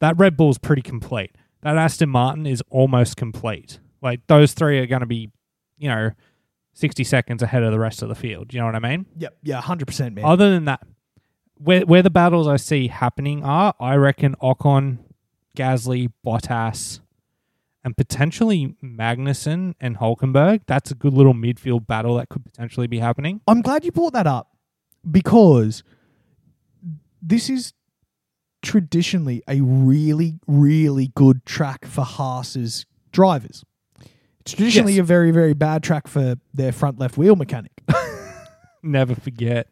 [0.00, 1.34] that Red Bull's pretty complete.
[1.62, 3.80] That Aston Martin is almost complete.
[4.00, 5.32] Like those three are going to be,
[5.78, 6.10] you know,
[6.74, 8.52] sixty seconds ahead of the rest of the field.
[8.52, 9.06] You know what I mean?
[9.16, 10.24] Yep, yeah, 100%, man.
[10.24, 10.86] Other than that,
[11.56, 14.98] where where the battles I see happening are, I reckon Ocon,
[15.56, 17.00] Gasly, Bottas,
[17.82, 20.60] and potentially Magnussen and Hulkenberg.
[20.66, 23.40] That's a good little midfield battle that could potentially be happening.
[23.48, 24.54] I'm glad you brought that up
[25.10, 25.82] because
[27.20, 27.72] this is
[28.62, 33.64] traditionally a really, really good track for Haas's drivers.
[34.40, 35.00] It's traditionally Yes.
[35.00, 37.72] a very, very bad track for their front left wheel mechanic.
[38.82, 39.68] Never forget.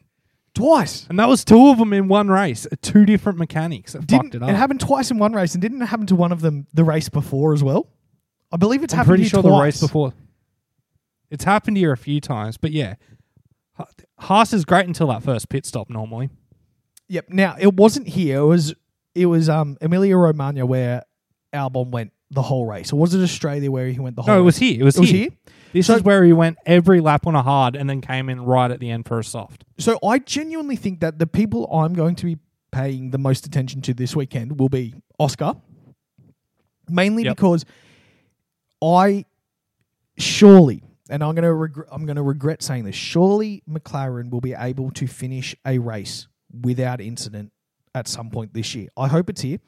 [0.54, 1.06] Twice.
[1.08, 2.66] And that was two of them in one race.
[2.66, 4.48] Uh, two different mechanics that Didn't, fucked it up.
[4.50, 6.84] it happened twice in one race and didn't it happen to one of them the
[6.84, 7.88] race before as well?
[8.52, 9.52] I believe it's I'm happened pretty sure twice.
[9.52, 10.12] the race before.
[11.30, 12.94] It's happened here a few times, but yeah,
[14.18, 15.90] Haas is great until that first pit stop.
[15.90, 16.30] Normally,
[17.08, 17.26] Yep.
[17.30, 18.38] Now it wasn't here.
[18.40, 18.74] It was
[19.14, 21.04] it was um Emilia Romagna where
[21.54, 22.92] Albon went the whole race.
[22.92, 24.44] Or was it Australia where he went the whole no, it race?
[24.46, 24.80] was here.
[24.80, 25.18] It was, It was here.
[25.20, 25.30] here?
[25.72, 28.40] This So- is where he went every lap on a hard and then came in
[28.42, 29.64] right at the end for a soft.
[29.78, 32.38] So I genuinely think that the people I'm going to be
[32.72, 35.54] paying the most attention to this weekend will be Oscar,
[36.90, 37.36] mainly Yep.
[37.36, 37.64] because
[38.82, 39.24] I
[40.18, 42.94] surely, and I'm going to regret, I'm going to regret saying this.
[42.96, 46.26] Surely McLaren will be able to finish a race
[46.62, 47.52] without incident
[47.94, 48.88] at some point this year.
[48.96, 49.58] I hope it's here.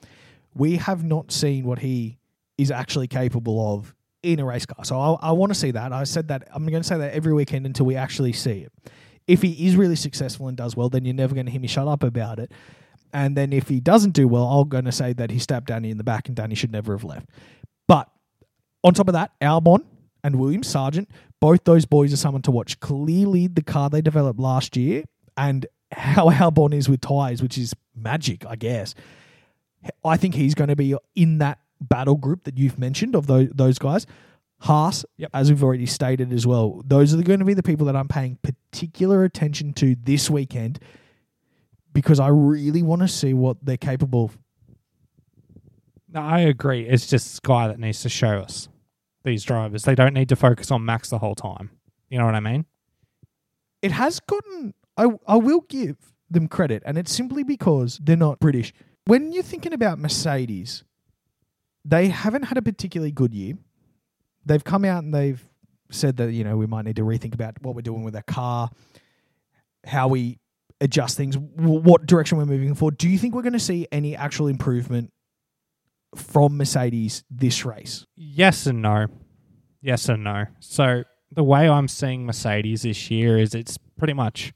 [0.54, 2.18] We have not seen what he
[2.56, 4.84] is actually capable of in a race car.
[4.84, 5.92] So I, I want to see that.
[5.92, 8.72] I said that I'm going to say that every weekend until we actually see it.
[9.26, 11.68] If he is really successful and does well, then you're never going to hear me
[11.68, 12.50] shut up about it.
[13.12, 15.90] And then if he doesn't do well, I'm going to say that he stabbed Danny
[15.90, 17.28] in the back and Danny should never have left.
[17.86, 18.10] But
[18.82, 19.84] on top of that, Albon
[20.24, 21.06] and Williams Sargeant,
[21.40, 22.80] both those boys are someone to watch.
[22.80, 25.04] Clearly, the car they developed last year
[25.36, 28.94] and how Albon is with tyres, which is magic, I guess.
[30.04, 33.48] I think he's going to be in that battle group that you've mentioned of those,
[33.54, 34.06] those guys.
[34.60, 35.30] Haas, Yep.
[35.34, 38.08] as we've already stated as well, those are going to be the people that I'm
[38.08, 40.80] paying particular attention to this weekend
[41.92, 44.38] because I really want to see what they're capable of.
[46.12, 46.86] No, I agree.
[46.88, 48.68] It's just Sky that needs to show us
[49.24, 49.84] these drivers.
[49.84, 51.70] They don't need to focus on Max the whole time.
[52.08, 52.64] You know what I mean?
[53.82, 55.96] It has gotten, I, I will give
[56.30, 58.74] them credit, and it's simply because they're not British.
[59.06, 60.84] When you're thinking about Mercedes,
[61.84, 63.54] they haven't had a particularly good year.
[64.44, 65.42] They've come out and they've
[65.90, 68.22] said that, you know, we might need to rethink about what we're doing with our
[68.22, 68.70] car,
[69.86, 70.38] how we
[70.80, 72.98] adjust things, what direction we're moving forward.
[72.98, 75.12] Do you think we're going to see any actual improvement
[76.14, 78.04] from Mercedes this race?
[78.16, 79.06] Yes and no.
[79.80, 80.46] Yes and no.
[80.60, 84.52] So the way I'm seeing Mercedes this year is it's pretty much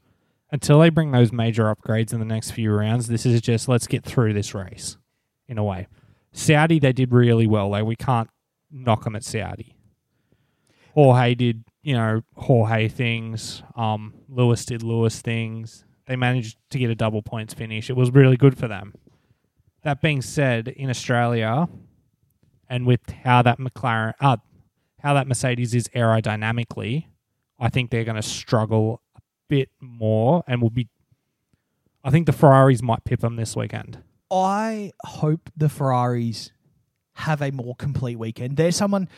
[0.53, 3.87] until they bring those major upgrades in the next few rounds, this is just let's
[3.87, 4.99] get through this race
[5.49, 5.89] in a way.
[6.33, 7.71] Saudi, they did really well.
[7.71, 8.29] Like we can't
[8.71, 9.75] knock them at Saudi.
[10.95, 13.63] George did, you know, George things.
[13.77, 15.87] Um, Lewis did Lewis things.
[16.07, 17.89] They managed to get a double points finish.
[17.89, 18.95] It was really good for them.
[19.85, 21.69] That being said, in Australia,
[22.69, 24.37] and with how that McLaren, uh,
[25.01, 27.07] how that Mercedes is aerodynamically,
[27.59, 29.01] I think they're going to struggle
[29.53, 30.89] bit more, and will be.
[32.03, 33.99] I think the Ferraris might pip them this weekend.
[34.31, 36.53] I hope the Ferraris
[37.13, 38.57] have a more complete weekend.
[38.57, 39.11] There's someone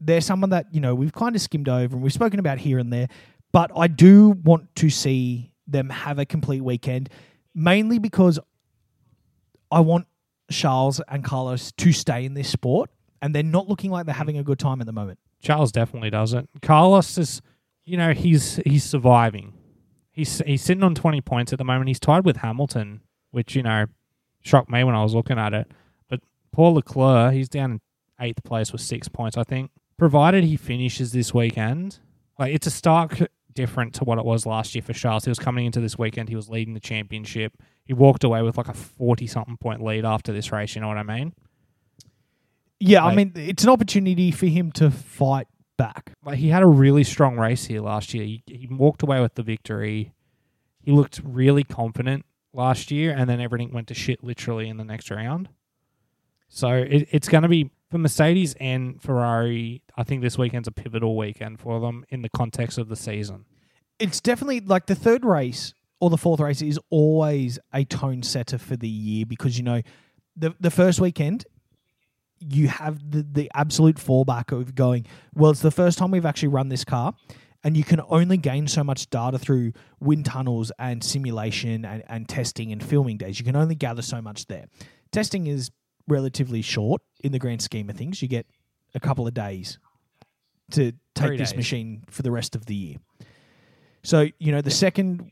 [0.00, 2.78] there's someone that, you know, we've kind of skimmed over and we've spoken about here
[2.78, 3.08] and there,
[3.52, 7.10] but I do want to see them have a complete weekend,
[7.54, 8.38] mainly because
[9.70, 10.06] I want
[10.50, 12.90] Charles and Carlos to stay in this sport
[13.22, 15.18] and they're not looking like they're having a good time at the moment.
[15.40, 16.48] Charles definitely doesn't.
[16.62, 17.42] Carlos is,
[17.84, 19.54] you know, he's he's surviving.
[20.10, 21.88] He's he's sitting on twenty points at the moment.
[21.88, 23.86] He's tied with Hamilton, which you know
[24.42, 25.70] shocked me when I was looking at it.
[26.08, 26.20] But
[26.52, 27.80] Paul Leclerc, he's down in
[28.20, 29.70] eighth place with six points, I think.
[29.96, 31.98] Provided he finishes this weekend,
[32.38, 35.24] like it's a stark different to what it was last year for Charles.
[35.24, 37.52] He was coming into this weekend, he was leading the championship.
[37.84, 40.74] He walked away with like a forty something point lead after this race.
[40.74, 41.34] You know what I mean?
[42.80, 46.12] Yeah, I mean, it's an opportunity for him to fight back.
[46.24, 48.24] like he had a really strong race here last year.
[48.24, 50.12] He, he walked away with the victory.
[50.80, 54.84] He looked really confident last year, and then everything went to shit literally in the
[54.84, 55.48] next round.
[56.48, 59.82] So it, it's going to be for Mercedes and Ferrari.
[59.96, 63.44] I think this weekend's a pivotal weekend for them in the context of the season.
[63.98, 68.58] it's definitely like the third race or the fourth race is always a tone setter
[68.58, 69.80] for the year because you know
[70.36, 71.44] the the first weekend
[72.40, 76.48] you have the, the absolute fallback of going well it's the first time we've actually
[76.48, 77.14] run this car
[77.62, 82.28] and you can only gain so much data through wind tunnels and simulation and, and
[82.28, 84.66] testing and filming days you can only gather so much there
[85.12, 85.70] testing is
[86.08, 88.46] relatively short in the grand scheme of things you get
[88.94, 89.78] a couple of days
[90.70, 91.56] to take Three this days.
[91.56, 92.96] machine for the rest of the year
[94.02, 95.30] so you know the second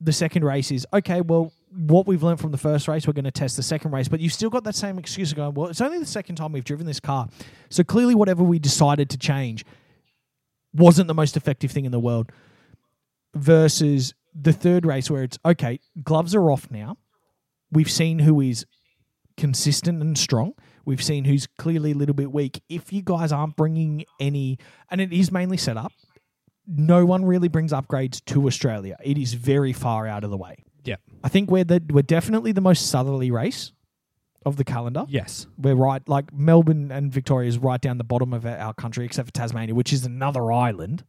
[0.00, 1.20] the second race is okay.
[1.20, 4.08] Well, what we've learned from the first race, we're going to test the second race.
[4.08, 5.54] But you've still got that same excuse of going.
[5.54, 7.28] Well, it's only the second time we've driven this car,
[7.70, 9.64] so clearly whatever we decided to change
[10.72, 12.32] wasn't the most effective thing in the world.
[13.34, 15.80] Versus the third race where it's okay.
[16.02, 16.96] Gloves are off now.
[17.70, 18.64] We've seen who is
[19.36, 20.54] consistent and strong.
[20.84, 22.62] We've seen who's clearly a little bit weak.
[22.68, 24.58] If you guys aren't bringing any,
[24.90, 25.92] and it is mainly set up,
[26.66, 28.96] no one really brings upgrades to Australia.
[29.02, 30.65] It is very far out of the way.
[31.26, 33.72] I think we're the we're definitely the most southerly race
[34.44, 35.04] of the calendar.
[35.08, 35.48] Yes.
[35.58, 39.26] We're right, like Melbourne and Victoria is right down the bottom of our, country, except
[39.26, 41.02] for Tasmania, which is another island.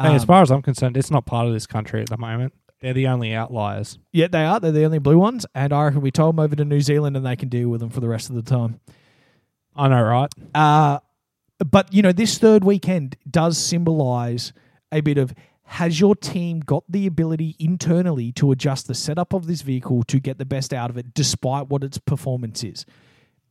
[0.00, 2.16] Hey, as Um, far as I'm concerned, it's not part of this country at the
[2.16, 2.52] moment.
[2.80, 3.98] They're the only outliers.
[4.12, 4.60] yeah, they are.
[4.60, 7.16] They're the only blue ones, and I reckon we told them over to New Zealand,
[7.16, 8.78] and they can deal with them for the rest of the time.
[9.74, 10.32] I know, right?
[10.54, 11.00] Uh,
[11.68, 14.52] but you know, this third weekend does symbolize
[14.92, 15.34] a bit of
[15.68, 20.18] has your team got the ability internally to adjust the setup of this vehicle to
[20.18, 22.86] get the best out of it despite what its performance is?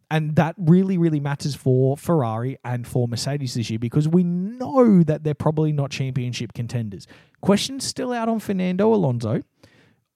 [0.10, 5.04] And that really, really matters for Ferrari and for Mercedes this year because we know
[5.04, 7.06] that they're probably not championship contenders.
[7.42, 9.44] Questions still out on Fernando Alonso.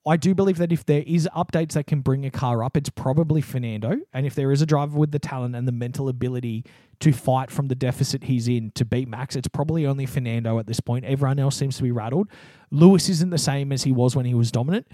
[0.06, 2.90] I do believe that if there is updates that can bring a car up, it's
[2.90, 3.98] probably Fernando.
[4.14, 6.66] And if there is a driver with the talent and the mental ability
[7.02, 10.66] to fight from the deficit he's in to beat Max, it's probably only Fernando at
[10.66, 11.06] this point.
[11.06, 12.30] Everyone else seems to be rattled.
[12.72, 14.88] Lewis isn't the same as he was when he was dominant.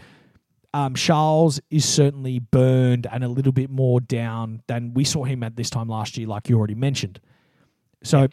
[0.73, 5.41] Um, Charles is certainly burned and a little bit more down than we saw him
[5.41, 7.21] at this time last year, like you already mentioned.
[8.03, 8.27] So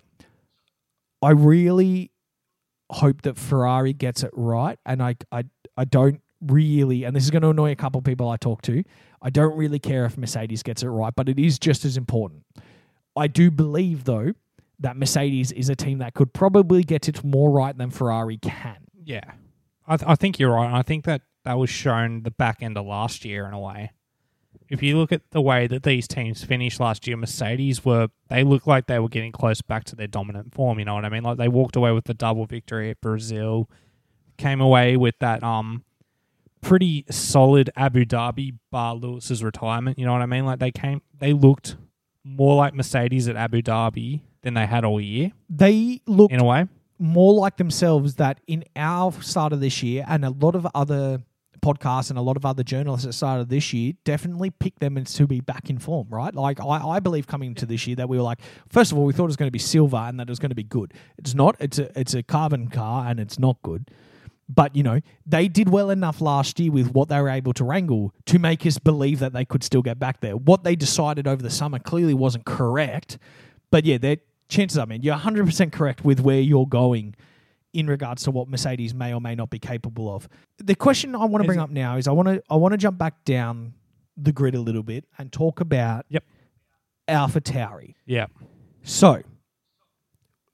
[1.22, 2.10] I really
[2.90, 5.44] hope that Ferrari gets it right, and I I
[5.76, 8.62] I don't really, and this is going to annoy a couple of people I talk
[8.62, 8.82] to.
[9.22, 12.44] I don't really care if Mercedes gets it right, but it is just as important.
[13.16, 14.32] I do believe though
[14.80, 18.78] that Mercedes is a team that could probably get it more right than Ferrari can.
[19.02, 19.32] Yeah,
[19.86, 20.72] I, th- I think you're right.
[20.72, 23.92] I think that that was shown the back end of last year in a way.
[24.68, 28.44] If you look at the way that these teams finished last year, Mercedes were they
[28.44, 30.78] looked like they were getting close back to their dominant form.
[30.78, 31.22] You know what I mean?
[31.22, 33.68] Like they walked away with the double victory at Brazil,
[34.38, 35.84] came away with that um
[36.64, 39.98] pretty solid Abu Dhabi bar Lewis's retirement.
[39.98, 40.44] You know what I mean?
[40.46, 41.76] Like they came, they looked
[42.24, 46.44] more like Mercedes at Abu Dhabi than they had all year They look in a
[46.44, 46.66] way.
[46.98, 51.22] more like themselves that in our start of this year and a lot of other
[51.62, 54.80] podcasts and a lot of other journalists at the start of this year definitely picked
[54.80, 56.34] them to be back in form, right?
[56.34, 56.64] Like I,
[56.96, 59.24] I believe coming into this year that we were like, first of all, we thought
[59.24, 60.92] it was going to be silver and that it was going to be good.
[61.16, 61.56] It's not.
[61.60, 63.88] It's a it's a carbon car and it's not good.
[64.48, 67.64] But you know, they did well enough last year with what they were able to
[67.64, 70.36] wrangle to make us believe that they could still get back there.
[70.36, 73.18] What they decided over the summer clearly wasn't correct.
[73.70, 74.18] But yeah, their
[74.48, 77.14] chances are, man, you're 100% correct with where you're going
[77.72, 80.28] in regards to what Mercedes may or may not be capable of.
[80.58, 82.72] The question I want to bring it- up now is I want to I want
[82.72, 83.72] to jump back down
[84.16, 86.22] the grid a little bit and talk about Yep.
[87.08, 87.94] Alpha Tauri.
[88.06, 88.26] Yeah,
[88.82, 89.22] So,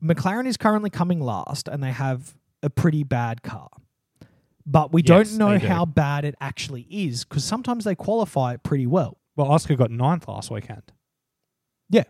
[0.02, 3.68] McLaren is currently coming last and they have a pretty bad car.
[4.66, 5.66] But we Yes, don't know they do.
[5.66, 9.16] how bad it actually is because sometimes they qualify it pretty well.
[9.36, 10.82] well, Oscar got ninth last weekend.
[11.88, 12.04] Yeah.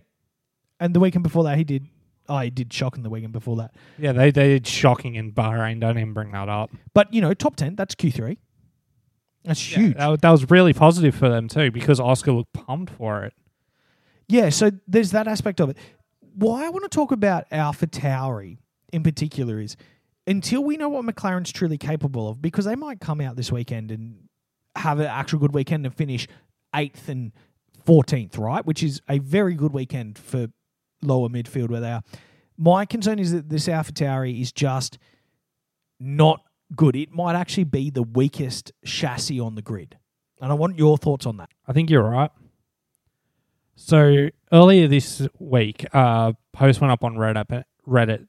[0.80, 1.86] And the weekend before that, he did.
[2.28, 3.74] Oh, he did shocking the weekend before that.
[3.98, 5.80] Yeah, they they did shocking in Bahrain.
[5.80, 6.70] Don't even bring that up.
[6.94, 8.36] But, you know, top 10, that's Q3.
[9.44, 9.96] That's huge.
[9.96, 13.32] that, wa- that was really positive for them too because Oscar looked pumped for it.
[14.28, 15.78] Yeah, so there's that aspect of it.
[16.34, 18.58] Why I want to talk about Alpha Tauri
[18.92, 19.76] in particular is
[20.30, 23.90] until we know what McLaren's truly capable of, because they might come out this weekend
[23.90, 24.28] and
[24.76, 26.28] have an actual good weekend and finish
[26.74, 27.32] eighth and
[27.84, 28.64] 14th, right?
[28.64, 30.46] Which is a very good weekend for
[31.02, 32.02] lower midfield where they are.
[32.56, 34.98] My concern is that this Alpha Tauri is just
[35.98, 36.42] not
[36.76, 36.94] good.
[36.94, 39.98] It might actually be the weakest chassis on the grid.
[40.40, 41.50] And I want your thoughts on that.
[41.66, 42.30] I think you're right.
[43.74, 48.28] So earlier this week, uh, post went up on Reddit, Reddit,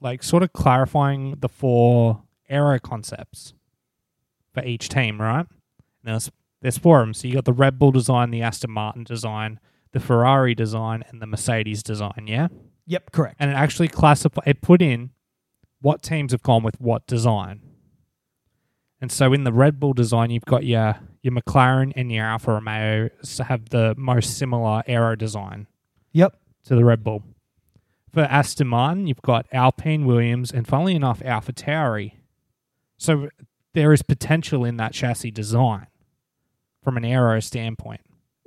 [0.00, 3.52] like sort of clarifying the four aero concepts
[4.52, 5.46] for each team, right?
[6.04, 6.30] Now there's,
[6.62, 7.14] there's four of them.
[7.14, 9.60] So you got the Red Bull design, the Aston Martin design,
[9.92, 12.24] the Ferrari design, and the Mercedes design.
[12.26, 12.48] Yeah,
[12.86, 13.36] Yep, correct.
[13.38, 15.10] and it actually classify it put in
[15.80, 17.60] what teams have gone with what design.
[19.00, 22.52] And so in the Red Bull design, you've got your your McLaren and your Alfa
[22.52, 23.10] Romeo
[23.46, 25.66] have the most similar aero design
[26.12, 26.36] Yep.
[26.64, 27.22] to the Red Bull.
[28.12, 32.12] For Aston Martin, you've got Alpine, Williams, and funnily enough, Alpha Tauri.
[32.96, 33.28] So
[33.74, 35.86] there is potential in that chassis design
[36.82, 38.00] from an aero standpoint.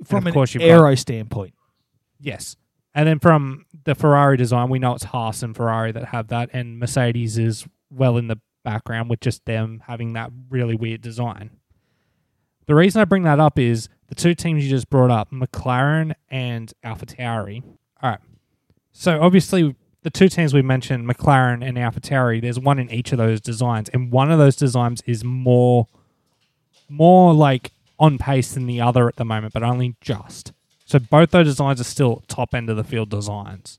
[0.04, 1.54] From of an course you've got- aero standpoint.
[2.20, 2.56] Yes.
[2.94, 6.50] And then from the Ferrari design, we know it's Haas and Ferrari that have that,
[6.52, 11.50] and Mercedes is well in the background with just them having that really weird design.
[12.66, 16.12] The reason I bring that up is the two teams you just brought up, McLaren
[16.30, 17.62] and AlphaTauri.
[18.02, 18.20] All right.
[18.92, 23.18] So obviously, the two teams we mentioned, McLaren and AlphaTauri, there's one in each of
[23.18, 25.86] those designs, and one of those designs is more,
[26.88, 30.52] more like on pace than the other at the moment, but only just.
[30.84, 33.78] So both those designs are still top end of the field designs.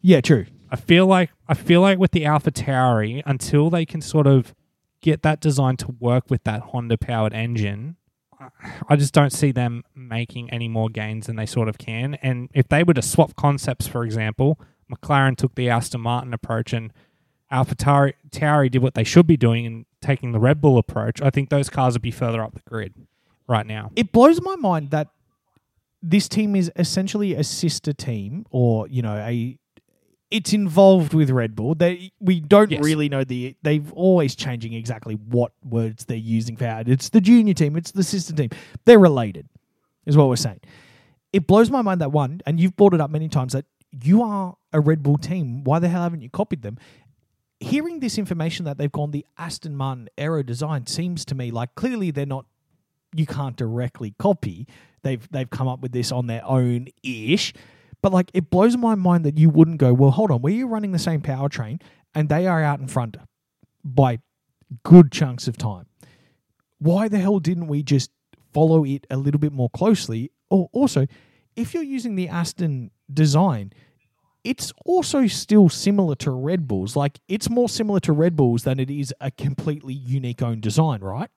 [0.00, 0.46] Yeah, true.
[0.70, 4.54] I feel like I feel like with the Alpha Tauri, until they can sort of
[5.00, 7.96] get that design to work with that Honda powered engine,
[8.88, 12.14] I- just don't see them making any more gains than they sort of can.
[12.16, 14.58] And if they were to swap concepts, for example,
[14.90, 16.92] McLaren took the Aston Martin approach and
[17.50, 21.20] Alpha Tauri, Tauri did what they should be doing and taking the Red Bull approach,
[21.22, 22.94] I think those cars would be further up the grid
[23.46, 23.90] right now.
[23.96, 25.08] It blows my mind that
[26.02, 29.58] this team is essentially a sister team, or you know, a
[30.30, 31.74] it's involved with Red Bull.
[31.74, 32.82] They we don't Yes.
[32.84, 36.88] really know the they've always changing exactly what words they're using for it.
[36.88, 38.50] It's the junior team, it's the sister team.
[38.84, 39.48] They're related,
[40.04, 40.60] is what we're saying.
[41.32, 43.66] It blows my mind that one, and you've brought it up many times that
[44.02, 45.64] you are a Red Bull team.
[45.64, 46.78] Why the hell haven't you copied them?
[47.60, 51.74] Hearing this information that they've gone the Aston Martin aero design seems to me like
[51.74, 52.46] clearly they're not
[53.14, 54.66] you can't directly copy.
[55.02, 57.54] They've they've come up with this on their own ish.
[58.06, 60.68] But like it blows my mind that you wouldn't go, well, hold on, we're you
[60.68, 61.82] running the same powertrain
[62.14, 63.16] and they are out in front
[63.84, 64.20] by
[64.84, 65.86] good chunks of time.
[66.78, 68.12] Why the hell didn't we just
[68.54, 70.30] follow it a little bit more closely?
[70.50, 71.08] Or also,
[71.56, 73.72] if you're using the Aston design,
[74.44, 76.94] it's also still similar to Red Bulls.
[76.94, 81.00] Like it's more similar to Red Bulls than it is a completely unique own design,
[81.00, 81.30] right?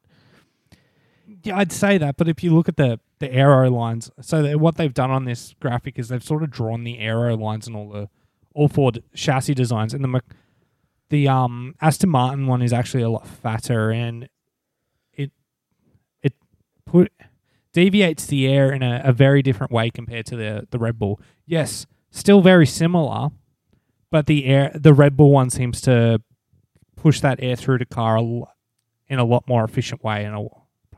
[1.43, 4.75] Yeah, I'd say that, but if you look at the the aero lines, so what
[4.75, 7.89] they've done on this graphic is they've sort of drawn the arrow lines and all
[7.89, 8.09] the
[8.53, 10.21] all four d- chassis designs, and the
[11.09, 14.27] the um Aston Martin one is actually a lot fatter, and
[15.13, 15.31] it
[16.23, 16.33] it
[16.85, 17.11] put
[17.73, 21.19] deviates the air in a, a very different way compared to the the Red Bull.
[21.45, 23.29] Yes, still very similar,
[24.09, 26.21] but the air the Red Bull one seems to
[26.95, 28.17] push that air through the car
[29.07, 30.47] in a lot more efficient way, and a,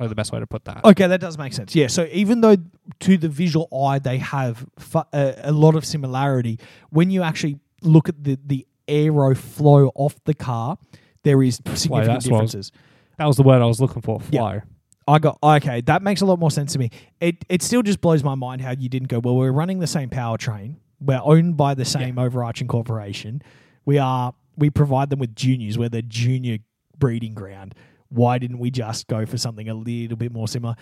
[0.01, 0.83] probably the best way to put that.
[0.83, 1.75] Okay, that does make sense.
[1.75, 1.87] Yeah.
[1.87, 2.55] So even though
[3.01, 7.59] to the visual eye they have fu- a, a lot of similarity, when you actually
[7.83, 10.77] look at the the aero flow off the car,
[11.23, 12.71] there is significant that's what I was- differences.
[13.17, 14.19] That was the word I was looking for.
[14.31, 14.39] Yeah.
[14.39, 14.61] Flow.
[15.07, 15.81] I got okay.
[15.81, 16.89] That makes a lot more sense to me.
[17.19, 19.19] It it still just blows my mind how you didn't go.
[19.19, 20.75] Well, we're running the same powertrain.
[20.99, 23.41] We're owned by the same overarching corporation.
[23.85, 25.77] We are we provide them with juniors.
[25.77, 26.59] We're the junior
[26.97, 27.75] breeding ground.
[28.11, 30.75] Why didn't we just go for something a little bit more similar?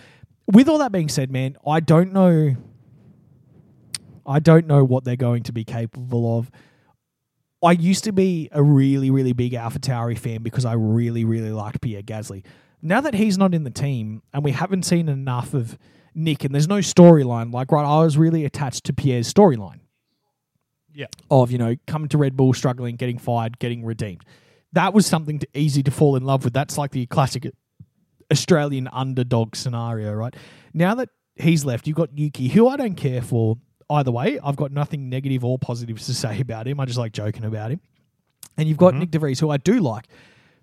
[0.52, 2.56] With all that being said, man, I don't know.
[4.26, 6.50] I don't know what they're going to be capable of.
[7.62, 11.80] I used to be a really, really big AlphaTauri fan because I really, really liked
[11.80, 12.44] Pierre Gasly.
[12.82, 15.78] Now that he's not in the team and we haven't seen enough of
[16.16, 19.80] Nyck and there's no storyline, like, right, I was really attached to Pierre's storyline
[20.94, 21.06] Yeah.
[21.30, 24.24] of, you know, coming to Red Bull, struggling, getting fired, getting redeemed.
[24.72, 26.52] That was something to, easy to fall in love with.
[26.52, 27.50] That's like the classic
[28.30, 30.34] Australian underdog scenario, right?
[30.72, 33.56] Now that he's left, you've got Yuki, who I don't care for
[33.90, 34.38] either way.
[34.42, 36.78] I've got nothing negative or positive to say about him.
[36.80, 37.80] I just like joking about him.
[38.56, 39.02] And you've got Mhm.
[39.02, 40.06] Nyck de Vries, who I do like.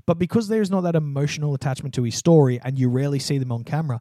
[0.05, 3.51] But because there's not that emotional attachment to his story and you rarely see them
[3.51, 3.99] on camera,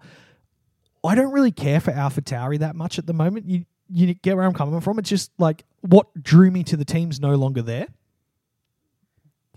[1.03, 3.49] I don't really care for Alpha Tauri that much at the moment.
[3.49, 4.99] You you get where I'm coming from.
[4.99, 7.87] It's just like what drew me to the team's no longer there.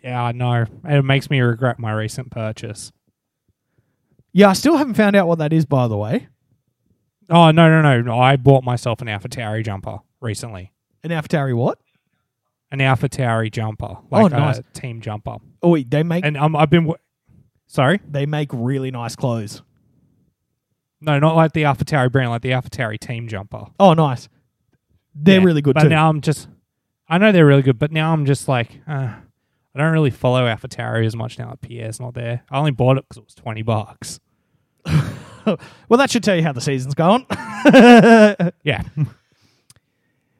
[0.03, 0.65] Yeah, I know.
[0.85, 2.91] It makes me regret my recent purchase.
[4.31, 6.27] Yeah, I still haven't found out what that is, by the way.
[7.29, 8.19] Oh no, no, no, no!
[8.19, 10.73] I bought myself an AlphaTauri jumper recently.
[11.03, 11.79] An Alpha Tauri what?
[12.71, 14.59] An AlphaTauri jumper, Oh, like nice.
[14.59, 15.37] a team jumper.
[15.61, 16.83] Oh, wait, they make And um, I've been.
[16.83, 16.97] w-
[17.67, 19.61] Sorry, they make really nice clothes.
[21.01, 23.65] no, not like the AlphaTauri brand, like the AlphaTauri team jumper.
[23.79, 24.27] Oh, nice.
[25.15, 25.89] They're Yeah, really good But too.
[25.89, 26.47] now I'm just.
[27.07, 29.13] I know they're really good, but now I'm just like, uh,
[29.75, 32.43] I don't really follow AlphaTauri as much now that Pierre's not there.
[32.49, 34.19] I only bought it because it was twenty bucks.
[34.85, 37.25] well, that should tell you how the season's going.
[38.63, 38.83] Yeah,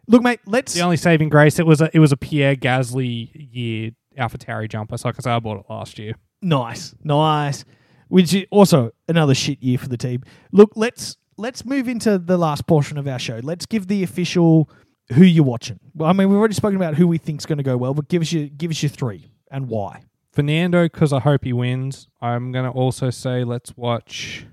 [0.07, 0.73] Look, mate, let's.
[0.73, 4.97] the only saving grace it was a it was a Pierre Gasly year AlphaTauri jumper.
[4.97, 6.13] So said, I bought it last year.
[6.41, 7.65] Nice, nice.
[8.07, 10.23] Which is also another shit year for the team.
[10.51, 13.39] Look, let's let's move into the last portion of our show.
[13.43, 14.69] Let's give the official
[15.13, 15.79] who you're watching.
[15.93, 18.07] Well, I mean, we've already spoken about who we think's going to go well, but
[18.07, 20.03] give us your give us your three and why.
[20.31, 22.07] Fernando, because I hope he wins.
[22.21, 24.45] I'm gonna also say let's watch.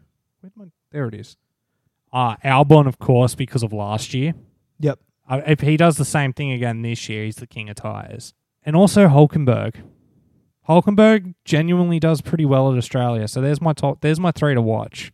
[0.54, 1.36] My, there it is.
[2.12, 4.34] Uh, Albon, of course, because of last year.
[4.80, 5.00] Yep.
[5.28, 8.32] Uh, if he does the same thing again this year, he's the king of tires.
[8.64, 9.74] And also Hulkenberg.
[10.68, 13.28] Hulkenberg genuinely does pretty well at Australia.
[13.28, 14.00] So there's my top.
[14.00, 15.12] There's my three to watch.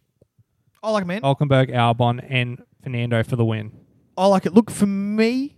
[0.83, 1.23] I like man.
[1.23, 3.73] Hulkenberg, Albon, and Fernando for the win.
[4.17, 4.55] I like it.
[4.55, 5.57] Look for me.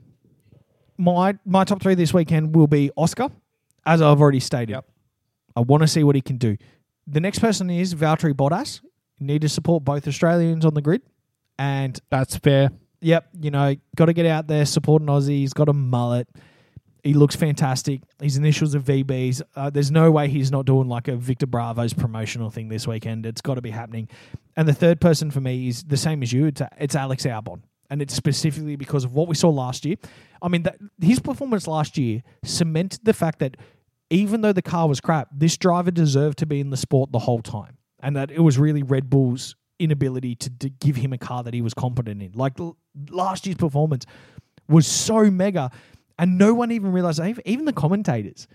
[0.97, 3.31] My my top three this weekend will be Oscar,
[3.85, 4.71] as I've already stated.
[4.71, 4.87] Yep.
[5.57, 6.57] I want to see what he can do.
[7.07, 8.81] The next person is Valtteri Bottas.
[9.19, 11.03] You need to support both Australians on the grid,
[11.59, 12.71] and That's fair.
[13.01, 15.41] Yep, you know, got to get out there, support an Aussie.
[15.41, 16.27] He's got a mullet.
[17.03, 18.01] He looks fantastic.
[18.23, 19.43] His initials are VBs.
[19.55, 23.27] Uh, there's no way he's not doing like a Victor Bravo's promotional thing this weekend.
[23.27, 24.09] It's got to be happening.
[24.57, 26.47] And the third person for me is the same as you.
[26.47, 27.61] It's, it's Alex Albon.
[27.95, 29.95] And it's specifically because of what we saw last year.
[30.43, 33.57] I mean, that, his performance last year cemented the fact that
[34.11, 37.21] even though the car was crap, this driver deserved to be in the sport the
[37.21, 37.79] whole time.
[38.01, 41.55] And that it was really Red Bull's inability to, to give him a car that
[41.55, 42.33] he was competent in.
[42.33, 42.77] Like l-
[43.11, 44.07] last year's performance
[44.69, 45.71] was so mega,
[46.19, 47.21] and no one even realized.
[47.21, 48.49] Even, even the commentators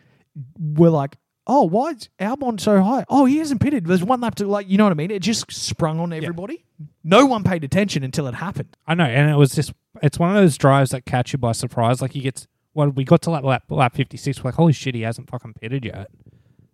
[0.59, 1.15] were like,
[1.49, 3.03] "Oh, why is Albon so high?
[3.09, 3.85] Oh, he hasn't pitted.
[3.87, 5.09] There's one lap to like, you know what I mean?
[5.11, 6.63] It just sprung on everybody.
[7.03, 8.77] No one paid attention until it happened.
[8.87, 9.73] I know, and it was just
[10.03, 12.01] it's one of those drives that catch you by surprise.
[12.01, 14.73] Like he gets well, we got to lap lap, lap fifty six, we're like, holy
[14.73, 16.09] shit, he hasn't fucking pitted yet.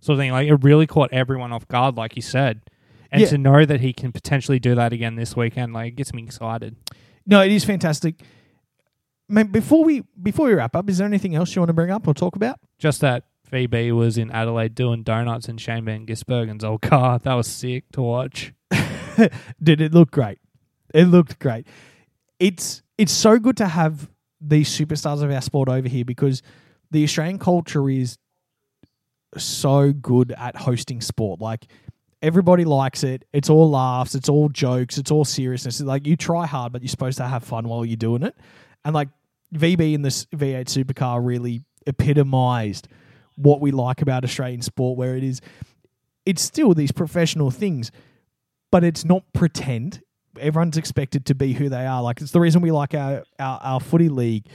[0.01, 0.31] Sort of thing.
[0.31, 2.61] Like it really caught everyone off guard, like you said.
[3.11, 3.27] And Yeah.
[3.29, 6.23] to know that he can potentially do that again this weekend, like it gets me
[6.23, 6.75] excited.
[7.25, 8.21] No, it is fantastic."
[9.27, 11.89] Man, before we before we wrap up, is there anything else you want to bring
[11.89, 12.59] up or talk about?
[12.77, 17.19] Just that VB was in Adelaide doing donuts in Shane Van Gisbergen's old car.
[17.23, 18.53] That was sick to watch.
[19.63, 20.39] Did it look great?
[20.93, 21.67] It looked great.
[22.39, 24.09] It's it's so good to have
[24.41, 26.41] these superstars of our sport over here because
[26.91, 28.17] the Australian culture is
[29.37, 31.41] so good at hosting sport.
[31.41, 31.67] Like
[32.21, 33.25] everybody likes it.
[33.33, 34.15] It's all laughs.
[34.15, 34.97] It's all jokes.
[34.97, 35.81] It's all seriousness.
[35.81, 38.35] Like you try hard, but you're supposed to have fun while you're doing it.
[38.83, 39.09] And like
[39.53, 42.87] VB in this V8 supercar really epitomized
[43.35, 45.41] what we like about Australian sport, where it is,
[46.25, 47.91] it's still these professional things,
[48.71, 50.01] but it's not pretend.
[50.39, 52.01] Everyone's expected to be who they are.
[52.01, 54.45] Like it's the reason we like our our, our footy league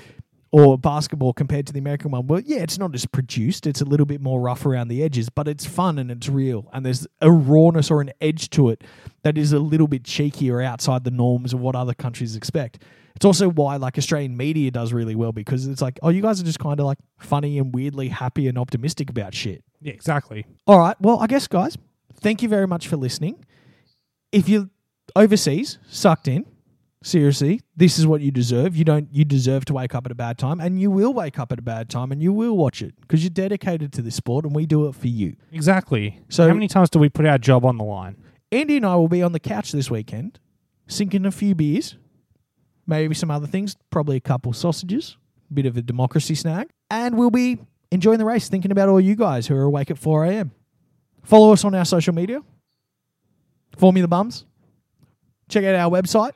[0.52, 2.26] or basketball compared to the American one.
[2.26, 3.66] Well, yeah, it's not as produced.
[3.66, 6.68] It's a little bit more rough around the edges, but it's fun and it's real.
[6.72, 8.82] And there's a rawness or an edge to it
[9.22, 12.82] that is a little bit cheeky or outside the norms of what other countries expect.
[13.14, 16.40] It's also why like Australian media does really well because it's like, oh, you guys
[16.40, 19.62] are just kind of like funny and weirdly happy and optimistic about shit.
[19.80, 20.46] Yeah, exactly.
[20.66, 20.96] All right.
[21.00, 21.76] Well, I guess, guys,
[22.20, 23.44] thank you very much for listening.
[24.32, 24.68] If you're
[25.14, 26.46] overseas, sucked in,
[27.02, 28.76] seriously, this is what you deserve.
[28.76, 29.08] You don't.
[29.12, 31.58] You deserve to wake up at a bad time, and you will wake up at
[31.58, 34.54] a bad time, and you will watch it because you're dedicated to this sport, and
[34.54, 35.36] we do it for you.
[35.52, 36.20] Exactly.
[36.28, 38.16] So- how many times do we put our job on the line?
[38.52, 40.38] Andy and I will be on the couch this weekend,
[40.88, 41.96] sinking a few beers,
[42.86, 45.16] maybe some other things, probably a couple sausages,
[45.50, 47.58] a bit of a democracy snag, and we'll be
[47.92, 50.50] enjoying the race, thinking about all you guys who are awake at 4 a.m.
[51.22, 52.40] Follow us on our social media,
[53.76, 54.44] Formula Bums.
[55.48, 56.32] Check out our website,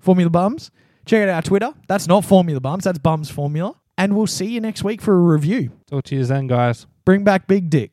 [0.00, 0.70] Formula Bums.
[1.06, 1.72] Check out our Twitter.
[1.88, 3.74] That's not Formula Bums, that's Bums Formula.
[3.96, 5.72] And we'll see you next week for a review.
[5.86, 6.86] Talk to you then, guys.
[7.04, 7.92] Bring back Big Dick.